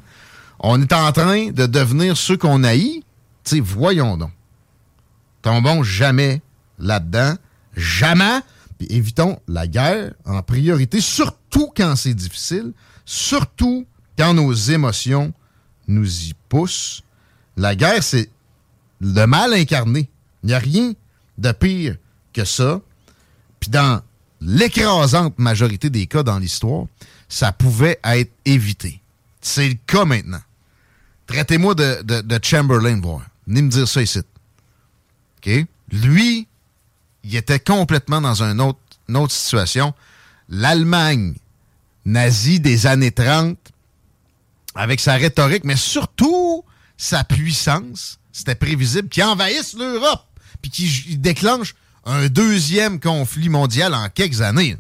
On 0.60 0.82
est 0.82 0.94
en 0.94 1.12
train 1.12 1.48
de 1.48 1.66
devenir 1.66 2.18
ceux 2.18 2.38
qu'on 2.38 2.64
haït. 2.64 3.04
Tu 3.44 3.60
voyons 3.60 4.18
donc. 4.18 4.32
Tombons 5.42 5.84
jamais 5.84 6.42
là-dedans. 6.80 7.36
Jamais. 7.76 8.40
Puis 8.78 8.88
évitons 8.92 9.40
la 9.48 9.68
guerre 9.68 10.14
en 10.26 10.42
priorité, 10.42 11.02
surtout 11.02 11.72
quand 11.76 11.96
c'est 11.96 12.14
difficile, 12.14 12.74
surtout 13.06 13.86
quand 14.18 14.34
nos 14.34 14.54
émotions 14.54 15.34
nous 15.88 16.24
y 16.30 16.34
poussent. 16.50 17.04
La 17.58 17.76
guerre, 17.76 18.04
c'est 18.04 18.30
le 19.00 19.26
mal 19.26 19.54
incarné. 19.54 20.10
Il 20.44 20.48
n'y 20.48 20.54
a 20.54 20.60
rien 20.60 20.94
de 21.38 21.52
pire 21.52 21.98
que 22.34 22.46
ça. 22.46 22.82
Puis 23.60 23.70
dans 23.70 24.02
l'écrasante 24.40 25.38
majorité 25.38 25.90
des 25.90 26.08
cas 26.08 26.24
dans 26.24 26.40
l'histoire, 26.40 26.86
ça 27.30 27.52
pouvait 27.52 28.00
être 28.04 28.32
évité. 28.46 29.02
C'est 29.42 29.68
le 29.70 29.76
cas 29.88 30.06
maintenant. 30.06 30.42
Traitez-moi 31.28 31.76
de, 31.76 32.02
de- 32.04 32.22
de 32.22 32.40
Chamberlain, 32.44 33.00
voir. 33.00 33.22
Venez 33.48 33.62
me 33.62 33.70
dire 33.70 33.88
ça 33.88 34.02
ici. 34.02 34.20
OK? 35.38 35.66
Lui, 35.92 36.48
il 37.24 37.36
était 37.36 37.60
complètement 37.60 38.22
dans 38.22 38.44
une 38.44 38.62
autre 38.62 39.32
situation. 39.32 39.94
L'Allemagne 40.50 41.36
nazie 42.06 42.60
des 42.60 42.88
années 42.88 43.12
30, 43.12 43.58
avec 44.76 45.00
sa 45.00 45.16
rhétorique, 45.16 45.64
mais 45.64 45.76
surtout 45.76 46.64
sa 46.98 47.24
puissance, 47.24 48.20
c'était 48.32 48.56
prévisible, 48.56 49.10
qui 49.10 49.22
envahisse 49.22 49.74
l'Europe, 49.74 50.26
puis 50.62 50.72
qui 50.72 51.18
déclenche 51.18 51.76
un 52.06 52.28
deuxième 52.28 53.00
conflit 53.00 53.50
mondial 53.50 53.94
en 53.94 54.10
quelques 54.10 54.42
années. 54.42 54.78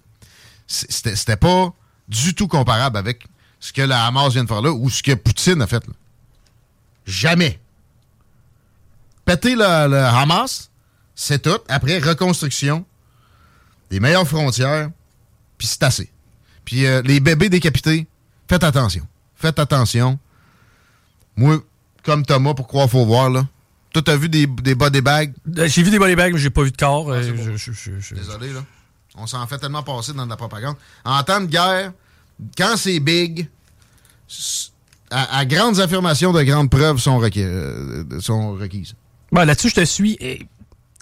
C'était 0.67 1.35
pas 1.35 1.73
du 2.07 2.33
tout 2.33 2.47
comparable 2.47 2.97
avec 2.97 3.25
ce 3.59 3.73
que 3.73 3.81
la 3.81 4.05
Hamas 4.05 4.33
vient 4.33 4.43
de 4.43 4.47
faire 4.47 4.61
là 4.61 4.71
ou 4.71 4.89
ce 4.89 5.03
que 5.03 5.13
Poutine 5.13 5.61
a 5.61 5.67
fait 5.67 5.85
là. 5.85 5.93
Jamais. 7.05 7.59
Péter 9.25 9.55
le, 9.55 9.87
le 9.89 9.97
Hamas, 10.03 10.69
c'est 11.15 11.41
tout. 11.41 11.57
Après, 11.67 11.99
reconstruction, 11.99 12.85
les 13.89 13.99
meilleures 13.99 14.27
frontières, 14.27 14.89
puis 15.57 15.67
c'est 15.67 15.83
assez. 15.83 16.09
Puis 16.65 16.85
euh, 16.85 17.01
les 17.03 17.19
bébés 17.19 17.49
décapités, 17.49 18.07
faites 18.47 18.63
attention. 18.63 19.05
Faites 19.35 19.59
attention. 19.59 20.19
Moi, 21.35 21.59
comme 22.03 22.25
Thomas, 22.25 22.53
pour 22.53 22.67
croire, 22.67 22.89
faut 22.89 23.05
voir, 23.05 23.29
là. 23.29 23.47
Toi, 23.93 24.01
t'as 24.03 24.15
vu 24.15 24.29
des, 24.29 24.47
des 24.47 24.73
body 24.75 25.01
bags? 25.01 25.33
Euh, 25.57 25.67
J'ai 25.67 25.83
vu 25.83 25.91
des 25.91 25.99
body 25.99 26.15
bags, 26.15 26.33
mais 26.33 26.39
j'ai 26.39 26.49
pas 26.49 26.63
vu 26.63 26.71
de 26.71 26.77
corps. 26.77 27.11
Ah, 27.11 27.15
Euh, 27.15 27.23
c'est 27.23 27.31
bon. 27.33 27.43
je- 27.43 27.57
je- 27.57 27.71
je- 27.73 27.99
je- 27.99 28.15
Désolé, 28.15 28.53
là. 28.53 28.63
On 29.15 29.27
s'en 29.27 29.45
fait 29.47 29.57
tellement 29.57 29.83
passer 29.83 30.13
dans 30.13 30.25
de 30.25 30.29
la 30.29 30.37
propagande. 30.37 30.75
En 31.03 31.21
temps 31.23 31.41
de 31.41 31.47
guerre, 31.47 31.91
quand 32.57 32.77
c'est 32.77 32.99
big, 33.01 33.49
à, 35.09 35.39
à 35.39 35.45
grandes 35.45 35.79
affirmations 35.81 36.31
de 36.31 36.41
grandes 36.43 36.69
preuves 36.69 36.97
euh, 37.05 38.19
sont 38.21 38.51
requises. 38.53 38.95
Bon, 39.31 39.45
là-dessus, 39.45 39.69
je 39.69 39.75
te 39.75 39.85
suis. 39.85 40.17
Et 40.19 40.47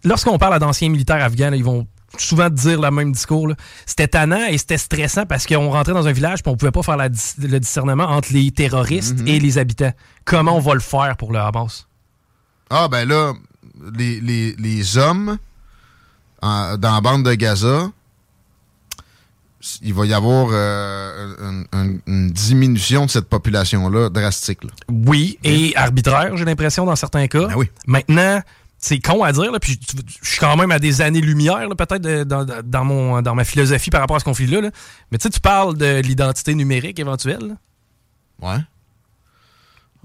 Lorsqu'on 0.06 0.38
parle 0.38 0.54
à 0.54 0.60
d'anciens 0.60 0.88
militaires 0.90 1.22
afghans, 1.24 1.50
là, 1.50 1.58
ils 1.58 1.64
vont 1.64 1.86
souvent 2.18 2.50
dire 2.50 2.80
le 2.80 2.90
même 2.90 3.12
discours. 3.12 3.50
C'était 3.86 4.08
tannant 4.08 4.46
et 4.46 4.58
c'était 4.58 4.78
stressant 4.78 5.26
parce 5.26 5.46
qu'on 5.46 5.70
rentrait 5.70 5.94
dans 5.94 6.08
un 6.08 6.12
village 6.14 6.40
et 6.40 6.50
on 6.50 6.56
pouvait 6.56 6.72
pas 6.72 6.84
faire 6.84 6.96
la 6.98 7.08
le 7.10 7.60
discernement 7.60 8.06
entre 8.06 8.32
les 8.32 8.50
terroristes 8.52 9.20
et 9.28 9.40
les 9.40 9.58
habitants. 9.58 9.92
Comment 10.26 10.56
on 10.56 10.60
va 10.62 10.74
le 10.74 10.80
faire 10.80 11.18
pour 11.18 11.34
le 11.34 11.40
Hamas? 11.40 11.86
Ah, 12.70 12.88
ben 12.88 13.08
là, 13.08 13.34
les, 13.98 14.22
les- 14.22 14.56
les 14.58 14.98
hommes 14.98 15.38
en- 16.42 16.78
dans 16.78 16.96
la 16.96 17.02
bande 17.02 17.26
de 17.26 17.34
Gaza, 17.34 17.92
il 19.82 19.94
va 19.94 20.06
y 20.06 20.14
avoir 20.14 20.50
euh, 20.52 21.36
un- 21.72 21.78
un- 21.78 21.98
une 22.08 22.32
diminution 22.32 23.06
de 23.06 23.12
cette 23.12 23.28
population-là 23.28 24.10
drastique. 24.10 24.64
là. 24.64 24.70
Oui, 24.90 25.38
et 25.44 25.76
arbitraire, 25.76 26.36
j'ai 26.38 26.46
l'impression, 26.46 26.86
dans 26.86 26.96
certains 26.96 27.28
cas. 27.28 27.48
Ben 27.48 27.56
oui. 27.58 27.70
Maintenant, 27.86 28.42
c'est 28.78 29.00
con 29.00 29.24
à 29.24 29.32
dire, 29.34 29.52
là, 29.52 29.60
puis 29.60 29.78
je 30.24 30.30
suis 30.30 30.40
quand 30.40 30.56
même 30.56 30.72
à 30.72 30.80
des 30.80 31.02
années-lumière, 31.02 31.68
peut-être, 31.78 32.24
dans, 32.24 32.46
dans 32.64 32.86
mon, 32.86 33.22
dans 33.22 33.36
ma 33.36 33.44
philosophie 33.44 33.90
par 33.90 34.00
rapport 34.00 34.16
à 34.16 34.20
ce 34.20 34.26
conflit-là. 34.26 34.62
là. 34.62 34.72
Mais 35.12 35.18
tu 35.18 35.24
sais, 35.24 35.30
tu 35.30 35.42
parles 35.42 35.76
de 35.78 36.00
l'identité 36.00 36.56
numérique 36.56 36.98
éventuelle. 37.00 37.56
là. 38.42 38.56
Ouais. 38.56 38.60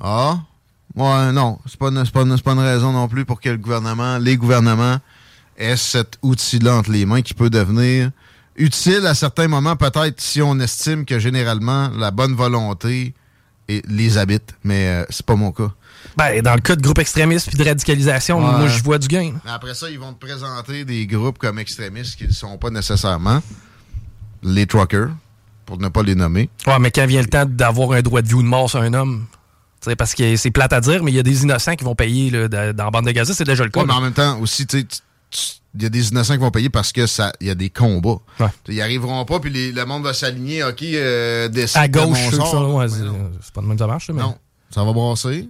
Ah. 0.01 0.39
Ouais, 0.97 1.33
non. 1.33 1.59
C'est 1.67 1.77
pas, 1.79 1.89
une- 1.89 2.05
pas, 2.11 2.25
pas 2.25 2.53
une 2.53 2.59
raison 2.59 2.93
non 2.93 3.09
plus 3.09 3.25
pour 3.25 3.41
que 3.41 3.49
le 3.49 3.57
gouvernement, 3.57 4.19
les 4.19 4.37
gouvernements 4.37 4.99
aient 5.57 5.77
cet 5.77 6.19
outil-là 6.23 6.75
entre 6.77 6.91
les 6.91 7.07
mains 7.07 7.23
qui 7.23 7.35
peut 7.35 7.51
devenir 7.51 8.11
utile 8.57 9.07
à 9.07 9.15
certains 9.15 9.49
moments, 9.49 9.77
peut-être 9.77 10.21
si 10.21 10.41
on 10.43 10.59
estime 10.61 11.05
que 11.05 11.19
généralement 11.19 11.89
la 11.97 12.11
bonne 12.11 12.35
volonté 12.35 13.15
et 13.69 13.83
les 13.89 14.19
habite. 14.19 14.55
Mais 14.65 14.89
euh, 14.89 15.05
c'est 15.11 15.25
pas 15.27 15.35
mon 15.37 15.53
cas. 15.53 15.71
Ben, 16.17 16.41
dans 16.43 16.55
le 16.55 16.61
cas 16.61 16.77
de 16.77 16.83
groupes 16.83 16.99
extrémistes 16.99 17.49
puis 17.49 17.57
de 17.59 17.65
radicalisation, 17.65 18.39
Ouais. 18.39 18.59
moi, 18.59 18.69
je 18.69 18.83
vois 18.83 18.99
du 18.99 19.09
gain. 19.09 19.33
Après 19.47 19.75
ça, 19.75 19.91
ils 19.91 19.99
vont 19.99 20.13
te 20.13 20.25
présenter 20.25 20.85
des 20.85 21.07
groupes 21.07 21.39
comme 21.39 21.59
extrémistes 21.59 22.17
qui 22.17 22.27
ne 22.27 22.33
sont 22.33 22.59
pas 22.59 22.71
nécessairement 22.71 23.43
les 24.43 24.67
truckers, 24.67 25.11
pour 25.67 25.79
ne 25.79 25.89
pas 25.89 26.03
les 26.03 26.15
nommer. 26.15 26.51
Ouais, 26.67 26.79
mais 26.79 26.91
quand 26.91 27.07
vient 27.07 27.23
le 27.23 27.29
temps 27.29 27.47
d'avoir 27.47 27.93
un 27.93 28.03
droit 28.03 28.21
de 28.23 28.29
vie 28.29 28.35
ou 28.35 28.43
de 28.43 28.47
mort 28.49 28.69
sur 28.69 28.81
un 28.81 28.93
homme, 28.93 29.25
parce 29.99 30.15
que 30.15 30.37
c'est 30.37 30.51
plate 30.51 30.73
à 30.75 30.81
dire, 30.81 31.03
mais 31.03 31.11
il 31.11 31.15
y 31.15 31.19
a 31.19 31.23
des 31.23 31.43
innocents 31.43 31.75
qui 31.75 31.85
vont 31.85 31.95
payer 31.95 32.31
là, 32.31 32.49
dans 32.73 32.85
la 32.85 32.91
bande 32.91 33.07
de 33.07 33.11
Gaza, 33.13 33.33
c'est 33.35 33.45
déjà 33.45 33.65
le 33.65 33.71
cas. 33.71 33.81
Ouais, 33.81 33.87
mais 33.87 33.93
en 33.95 34.01
même 34.03 34.13
temps 34.13 34.39
aussi, 34.41 34.67
tu 34.67 34.79
sais, 34.81 34.85
tu- 34.85 34.99
tu- 35.31 35.41
il 35.77 35.83
y 35.83 35.87
a 35.87 35.89
des 35.89 36.09
innocents 36.11 36.35
qui 36.35 36.41
vont 36.41 36.51
payer 36.51 36.71
parce 36.71 36.93
que 36.93 37.07
ça, 37.07 37.33
il 37.41 37.47
y 37.49 37.51
a 37.51 37.55
des 37.55 37.71
combats. 37.71 38.19
Ouais. 38.41 38.47
Ils 38.69 38.81
arriveront 38.81 39.25
pas, 39.25 39.41
puis 39.41 39.51
les- 39.51 39.73
le 39.73 39.85
monde 39.85 40.03
va 40.05 40.13
s'aligner, 40.15 40.63
OK, 40.65 40.83
euh, 40.83 41.49
décide 41.49 41.79
à 41.79 41.89
gauche, 41.89 42.19
ouais, 42.77 42.87
c'est 42.89 43.53
pas 43.53 43.61
de 43.61 43.67
même 43.67 43.77
que 43.77 43.81
ça 43.83 43.87
marche, 43.87 44.11
mais. 44.11 44.23
Non, 44.23 44.37
ça 44.71 44.85
va 44.85 44.93
brasser. 44.93 45.49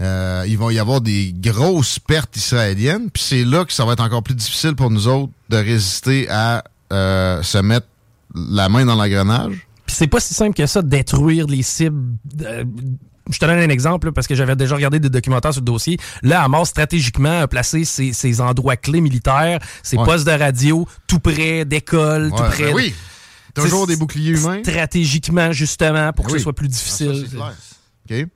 Euh, 0.00 0.44
il 0.48 0.56
va 0.56 0.72
y 0.72 0.78
avoir 0.78 1.00
des 1.00 1.34
grosses 1.36 1.98
pertes 1.98 2.36
israéliennes, 2.36 3.10
puis 3.10 3.22
c'est 3.22 3.44
là 3.44 3.64
que 3.64 3.72
ça 3.72 3.84
va 3.84 3.92
être 3.92 4.02
encore 4.02 4.22
plus 4.22 4.34
difficile 4.34 4.74
pour 4.74 4.90
nous 4.90 5.08
autres 5.08 5.32
de 5.50 5.56
résister 5.58 6.26
à 6.30 6.64
euh, 6.92 7.42
se 7.42 7.58
mettre 7.58 7.86
la 8.34 8.68
main 8.68 8.86
dans 8.86 8.94
l'engrenage. 8.94 9.66
Puis 9.84 9.96
c'est 9.96 10.06
pas 10.06 10.20
si 10.20 10.32
simple 10.34 10.54
que 10.54 10.66
ça, 10.66 10.80
de 10.82 10.88
détruire 10.88 11.46
les 11.48 11.62
cibles. 11.62 12.00
Je 13.32 13.38
te 13.38 13.44
donne 13.44 13.58
un 13.58 13.68
exemple, 13.68 14.06
là, 14.08 14.12
parce 14.12 14.26
que 14.26 14.34
j'avais 14.34 14.56
déjà 14.56 14.74
regardé 14.74 14.98
des 15.00 15.08
documentaires 15.10 15.52
sur 15.52 15.60
le 15.60 15.66
dossier. 15.66 15.98
Là, 16.22 16.42
Hamas, 16.42 16.68
stratégiquement, 16.68 17.40
a 17.42 17.48
placé 17.48 17.84
ses, 17.84 18.12
ses 18.12 18.40
endroits 18.40 18.76
clés 18.76 19.00
militaires, 19.00 19.58
ses 19.82 19.96
Ouais. 19.96 20.04
postes 20.04 20.26
de 20.26 20.32
radio, 20.32 20.86
tout 21.06 21.18
près 21.20 21.64
d'écoles, 21.64 22.30
tout 22.30 22.42
près. 22.42 22.64
ben 22.64 22.70
de- 22.70 22.74
oui, 22.74 22.94
toujours 23.54 23.86
des 23.86 23.96
boucliers 23.96 24.30
humains. 24.38 24.60
Stratégiquement, 24.64 25.52
justement, 25.52 26.12
pour 26.12 26.24
Ben 26.24 26.28
que 26.28 26.32
oui. 26.34 26.38
ce 26.38 26.42
soit 26.44 26.52
plus 26.54 26.68
Ah, 26.70 26.76
ça, 26.76 27.04
difficile. 27.04 27.28
clair. 27.30 27.54
OK. 28.10 28.26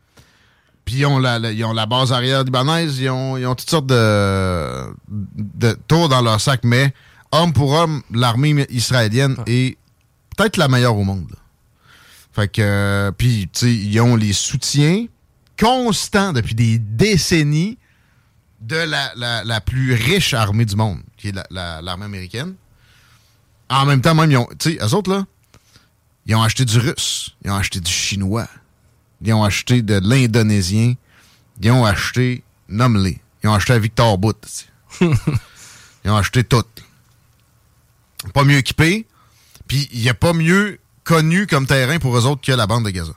Puis 0.84 0.96
ils 0.96 1.06
ont 1.06 1.18
la, 1.18 1.38
la- 1.38 1.50
ils 1.52 1.64
ont 1.64 1.72
la 1.72 1.86
base 1.86 2.12
arrière 2.12 2.44
libanaise, 2.44 2.98
ils 2.98 3.08
ont, 3.08 3.36
ils 3.38 3.46
ont 3.46 3.54
toutes 3.54 3.70
sortes 3.70 3.86
de, 3.86 4.84
de 5.08 5.78
tours 5.88 6.10
dans 6.10 6.20
leur 6.20 6.40
sac, 6.40 6.60
mais 6.62 6.92
homme 7.32 7.52
pour 7.54 7.72
homme, 7.72 8.02
l'armée 8.12 8.66
israélienne 8.68 9.36
est 9.46 9.78
peut-être 10.36 10.58
la 10.58 10.68
meilleure 10.68 10.96
au 10.96 11.04
monde. 11.04 11.26
là. 11.30 11.38
Fait 12.34 12.48
que, 12.48 12.60
euh, 12.62 13.10
puis, 13.12 13.48
tu 13.52 13.60
sais, 13.60 13.74
ils 13.74 14.00
ont 14.00 14.16
les 14.16 14.32
soutiens 14.32 15.06
constants 15.58 16.32
depuis 16.32 16.54
des 16.54 16.78
décennies 16.78 17.78
de 18.60 18.76
la, 18.76 19.12
la- 19.14 19.44
la 19.44 19.60
plus 19.60 19.94
riche 19.94 20.34
armée 20.34 20.64
du 20.64 20.74
monde, 20.74 21.00
qui 21.16 21.28
est 21.28 21.32
la- 21.32 21.46
la- 21.50 21.80
l'armée 21.82 22.06
américaine. 22.06 22.54
En 23.68 23.86
même 23.86 24.00
temps, 24.00 24.14
même, 24.14 24.30
ils 24.30 24.36
ont, 24.36 24.48
tu 24.58 24.72
sais, 24.72 24.78
eux 24.82 24.94
autres, 24.94 25.10
là, 25.12 25.26
ils 26.26 26.34
ont 26.34 26.42
acheté 26.42 26.64
du 26.64 26.78
russe, 26.78 27.36
ils 27.44 27.50
ont 27.50 27.56
acheté 27.56 27.80
du 27.80 27.90
chinois, 27.90 28.48
Ils 29.26 29.32
ont 29.32 29.44
acheté 29.44 29.80
de 29.80 30.00
l'Indonésien. 30.02 30.94
Ils 31.62 31.70
ont 31.70 31.84
acheté, 31.86 32.42
nomme-les. 32.68 33.18
Ils 33.42 33.48
ont 33.48 33.54
acheté 33.54 33.72
à 33.72 33.78
Victor 33.78 34.18
Bout. 34.18 34.66
Ils 35.00 36.10
ont 36.10 36.16
acheté 36.16 36.44
tout. 36.44 36.64
Pas 38.34 38.44
mieux 38.44 38.58
équipé. 38.58 39.06
Puis 39.66 39.88
il 39.92 40.00
n'y 40.02 40.10
a 40.10 40.14
pas 40.14 40.34
mieux 40.34 40.78
connu 41.04 41.46
comme 41.46 41.66
terrain 41.66 41.98
pour 41.98 42.16
eux 42.16 42.26
autres 42.26 42.40
que 42.40 42.52
la 42.52 42.66
bande 42.66 42.84
de 42.84 42.90
Gaza. 42.90 43.12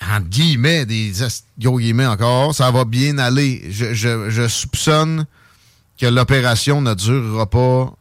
Entre 0.00 0.28
guillemets, 0.28 0.86
des 0.86 1.12
guillemets 1.58 2.06
encore, 2.06 2.54
ça 2.54 2.70
va 2.70 2.84
bien 2.84 3.18
aller. 3.18 3.70
Je, 3.70 4.46
soupçonne 4.48 5.26
que 5.98 6.06
l'opération 6.06 6.80
ne 6.80 6.94
durera 6.94 7.48
pas 7.48 7.92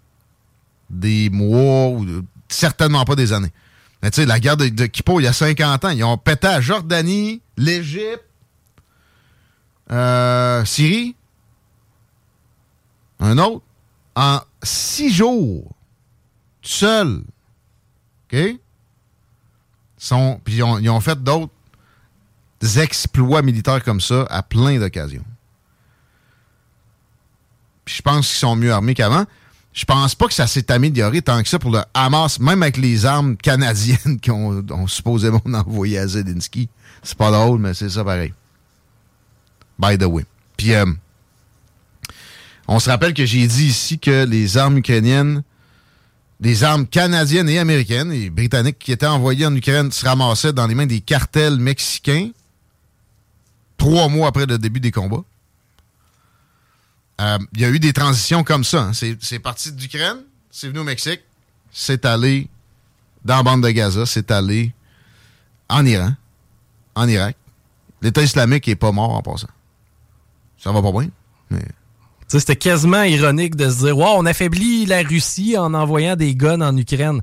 des 0.90 1.30
mois 1.30 1.90
ou 1.90 2.06
certainement 2.50 3.06
pas 3.06 3.16
des 3.16 3.34
années. 3.34 3.52
Mais 4.02 4.12
tu 4.12 4.22
sais, 4.22 4.26
la 4.26 4.40
guerre 4.40 4.58
de, 4.58 4.68
de 4.68 4.90
il 5.20 5.24
y 5.24 5.28
a 5.28 5.34
50 5.34 5.86
ans, 5.86 5.90
ils 5.90 6.04
ont 6.04 6.18
pété 6.18 6.48
à 6.48 6.62
Jordanie, 6.62 7.42
l'Égypte, 7.58 8.24
euh, 9.92 10.66
Syrie, 10.66 11.16
un 13.20 13.38
autre, 13.38 13.64
en 14.16 14.40
six 14.62 15.12
jours, 15.12 15.76
seul. 16.68 17.24
OK? 18.32 18.40
Sont, 19.98 20.40
puis 20.44 20.56
ils 20.56 20.90
ont, 20.90 21.00
fait 21.00 21.22
d'autres 21.24 21.50
exploits 22.78 23.42
militaires 23.42 23.84
comme 23.84 24.02
ça 24.02 24.28
à 24.30 24.44
plein 24.44 24.78
d'occasions. 24.78 25.26
Puis 27.84 27.96
je 27.96 28.02
pense 28.02 28.28
qu'ils 28.28 28.38
sont 28.38 28.56
mieux 28.56 28.72
armés 28.72 28.94
qu'avant. 28.94 29.26
Je 29.74 29.86
pense 29.86 30.14
pas 30.14 30.28
que 30.28 30.34
ça 30.34 30.48
s'est 30.48 30.72
amélioré 30.72 31.22
tant 31.22 31.42
que 31.42 31.48
ça 31.48 31.58
pour 31.58 31.72
le 31.72 31.82
Hamas, 31.94 32.40
même 32.40 32.64
avec 32.64 32.78
les 32.78 33.06
armes 33.06 33.38
canadiennes 33.38 34.20
qu'on 34.26 34.64
on 34.70 34.88
supposément 34.88 35.42
envoyé 35.46 36.00
à 36.00 36.08
Zelensky. 36.08 36.70
C'est 37.02 37.18
pas 37.18 37.32
drôle, 37.32 37.60
mais 37.60 37.74
c'est 37.74 37.90
ça 37.90 38.04
pareil. 38.04 38.34
By 39.80 39.98
the 39.98 40.06
way. 40.06 40.26
Puis, 40.58 40.74
euh, 40.74 40.86
on 42.68 42.80
se 42.80 42.90
rappelle 42.90 43.14
que 43.14 43.26
j'ai 43.26 43.48
dit 43.48 43.68
ici 43.68 44.00
que 44.00 44.26
les 44.26 44.58
armes 44.58 44.78
ukrainiennes, 44.78 45.44
des 46.40 46.64
armes 46.64 46.86
canadiennes 46.86 47.50
et 47.50 47.58
américaines 47.60 48.12
et 48.12 48.30
britanniques 48.30 48.78
qui 48.80 48.92
étaient 48.92 49.08
envoyées 49.08 49.46
en 49.46 49.56
Ukraine 49.56 49.92
se 49.92 50.06
ramassaient 50.06 50.54
dans 50.54 50.68
les 50.68 50.76
mains 50.76 50.86
des 50.86 51.02
cartels 51.02 51.58
mexicains 51.58 52.30
trois 53.78 54.08
mois 54.08 54.28
après 54.30 54.46
le 54.46 54.58
début 54.58 54.80
des 54.80 54.92
combats. 54.92 55.24
Euh, 57.22 57.38
Il 57.54 57.62
y 57.62 57.66
a 57.66 57.70
eu 57.70 57.80
des 57.80 57.94
transitions 57.94 58.44
comme 58.44 58.64
ça. 58.64 58.84
hein. 58.84 58.92
C'est 58.94 59.40
parti 59.40 59.72
d'Ukraine, 59.72 60.18
c'est 60.52 60.68
venu 60.68 60.80
au 60.80 60.84
Mexique, 60.84 61.22
c'est 61.72 62.06
allé 62.06 62.48
dans 63.26 63.38
la 63.38 63.44
bande 63.44 63.64
de 63.64 63.70
Gaza, 63.70 64.06
c'est 64.06 64.30
allé 64.32 64.74
en 65.70 65.86
Iran, 65.86 66.14
en 66.96 67.08
Irak. 67.08 67.36
L'État 68.02 68.22
islamique 68.22 68.68
est 68.68 68.76
pas 68.76 68.92
mort 68.92 69.16
en 69.16 69.22
passant. 69.24 69.50
Ça 70.60 70.72
va 70.72 70.82
pas 70.84 70.92
bien. 70.92 71.10
Mais... 71.50 71.66
C'était 72.28 72.56
quasiment 72.58 73.04
ironique 73.04 73.56
de 73.56 73.70
se 73.70 73.86
dire 73.86 73.98
Wow, 73.98 74.16
on 74.18 74.26
affaiblit 74.26 74.86
la 74.86 75.02
Russie 75.02 75.56
en 75.58 75.74
envoyant 75.74 76.16
des 76.16 76.36
guns 76.36 76.62
en 76.62 76.76
Ukraine. 76.76 77.22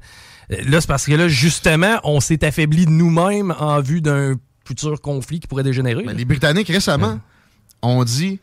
Euh, 0.51 0.57
Là, 0.67 0.81
c'est 0.81 0.87
parce 0.87 1.05
que 1.07 1.13
là, 1.13 1.29
justement, 1.29 2.01
on 2.05 2.21
s'est 2.21 2.45
affaibli 2.45 2.87
nous-mêmes 2.87 3.55
en 3.59 3.81
vue 3.81 4.01
d'un 4.01 4.35
futur 4.67 5.01
conflit 5.01 5.41
qui 5.41 5.47
pourrait 5.47 5.63
dégénérer. 5.63 6.05
Mais 6.07 6.15
les 6.15 6.25
Britanniques, 6.25 6.69
récemment, 6.69 7.21
ont 7.83 8.03
dit 8.05 8.39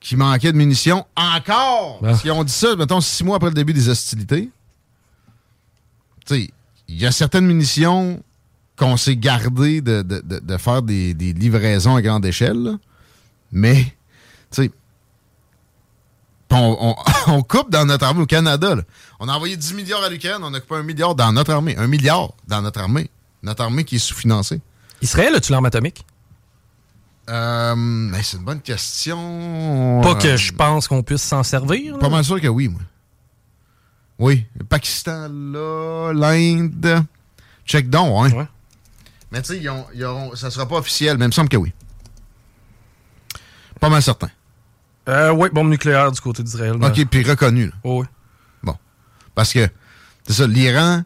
qu'il 0.00 0.18
manquait 0.18 0.50
de 0.52 0.56
munitions 0.56 1.06
encore. 1.16 1.98
Ah. 2.02 2.06
Parce 2.06 2.22
qu'ils 2.22 2.32
ont 2.32 2.44
dit 2.44 2.52
ça, 2.52 2.74
mettons, 2.76 3.00
six 3.00 3.22
mois 3.24 3.36
après 3.36 3.48
le 3.50 3.54
début 3.54 3.72
des 3.72 3.88
hostilités. 3.88 4.50
Tu 6.26 6.34
sais, 6.34 6.50
il 6.88 7.00
y 7.00 7.06
a 7.06 7.12
certaines 7.12 7.46
munitions 7.46 8.22
qu'on 8.76 8.96
s'est 8.96 9.16
gardé 9.16 9.80
de, 9.80 10.02
de- 10.02 10.20
de- 10.24 10.40
de 10.40 10.56
faire 10.56 10.82
des, 10.82 11.14
des 11.14 11.32
livraisons 11.32 11.94
à 11.96 12.02
grande 12.02 12.26
échelle. 12.26 12.56
là. 12.62 12.78
Mais, 13.52 13.86
on, 16.54 16.90
on- 16.90 16.96
on 17.32 17.42
coupe 17.42 17.70
dans 17.70 17.84
notre 17.84 18.04
armée 18.04 18.22
au 18.22 18.26
Canada. 18.26 18.74
là. 18.74 18.82
On 19.20 19.28
a 19.28 19.32
envoyé 19.32 19.56
10 19.56 19.74
milliards 19.74 20.02
à 20.02 20.08
l'Ukraine, 20.08 20.38
on 20.42 20.52
a 20.54 20.60
coupé 20.60 20.76
un 20.76 20.82
milliard 20.82 21.14
dans 21.14 21.32
notre 21.32 21.52
armée. 21.52 21.76
Un 21.76 21.86
milliard 21.86 22.30
dans 22.48 22.62
notre 22.62 22.80
armée. 22.80 23.10
Notre 23.42 23.62
armée 23.62 23.84
qui 23.84 23.96
est 23.96 23.98
sous-financée. 23.98 24.60
Israël 25.02 25.34
a-tu 25.34 25.52
l'arme 25.52 25.66
atomique? 25.66 26.04
Euh, 27.30 27.74
ben, 27.74 28.20
c'est 28.22 28.36
une 28.36 28.44
bonne 28.44 28.60
question. 28.60 30.00
Pas 30.02 30.10
Euh, 30.10 30.14
que 30.14 30.36
je 30.36 30.52
pense 30.52 30.88
qu'on 30.88 31.02
puisse 31.02 31.22
s'en 31.22 31.42
servir. 31.42 31.94
là. 31.94 31.98
Pas 31.98 32.08
mal 32.10 32.24
sûr 32.24 32.40
que 32.40 32.48
oui, 32.48 32.68
moi. 32.68 32.80
Oui. 34.18 34.46
Le 34.58 34.64
Pakistan, 34.64 35.28
là, 35.30 36.12
l'Inde. 36.12 37.04
Check 37.66 37.88
donc, 37.88 38.26
hein. 38.32 38.36
Ouais. 38.36 38.46
Mais 39.32 39.42
tu 39.42 39.54
sais, 39.60 39.62
ça 40.36 40.50
sera 40.50 40.66
pas 40.68 40.76
officiel, 40.76 41.16
mais 41.18 41.24
il 41.24 41.28
me 41.28 41.32
semble 41.32 41.48
que 41.48 41.56
oui. 41.56 41.72
Pas 43.80 43.88
mal 43.88 44.02
certain. 44.02 44.30
Euh, 45.08 45.30
oui, 45.32 45.48
bombe 45.52 45.68
nucléaire 45.68 46.10
du 46.12 46.20
côté 46.20 46.42
d'Israël. 46.42 46.76
là. 46.78 46.88
OK, 46.88 47.04
puis 47.06 47.22
reconnu. 47.24 47.70
Oh, 47.82 48.00
oui. 48.00 48.06
Bon. 48.62 48.76
Parce 49.34 49.52
que, 49.52 49.68
c'est 50.26 50.32
ça, 50.32 50.46
l'Iran. 50.46 51.02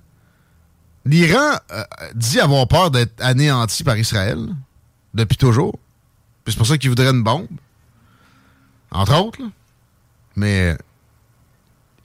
L'Iran 1.05 1.59
euh, 1.73 1.83
dit 2.15 2.39
avoir 2.39 2.69
peur 2.69 2.91
d'être 2.91 3.15
anéanti 3.21 3.83
par 3.83 3.97
Israël 3.97 4.39
depuis 5.15 5.37
toujours. 5.37 5.79
Puis 6.45 6.53
c'est 6.53 6.59
pour 6.59 6.67
ça 6.67 6.79
qu'il 6.79 6.91
voudrait 6.91 7.11
une 7.11 7.23
bombe. 7.23 7.49
Entre 8.91 9.15
autres. 9.19 9.41
là. 9.43 9.49
Mais 10.37 10.77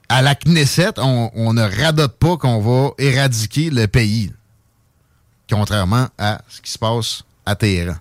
à 0.08 0.22
la 0.22 0.34
Knesset, 0.34 0.98
on, 0.98 1.30
on 1.34 1.52
ne 1.52 1.62
radote 1.62 2.16
pas 2.18 2.36
qu'on 2.36 2.60
va 2.60 2.90
éradiquer 2.98 3.70
le 3.70 3.86
pays. 3.86 4.32
Contrairement 5.48 6.08
à 6.18 6.40
ce 6.48 6.60
qui 6.60 6.70
se 6.70 6.78
passe 6.78 7.22
à 7.46 7.54
Téhéran. 7.54 7.96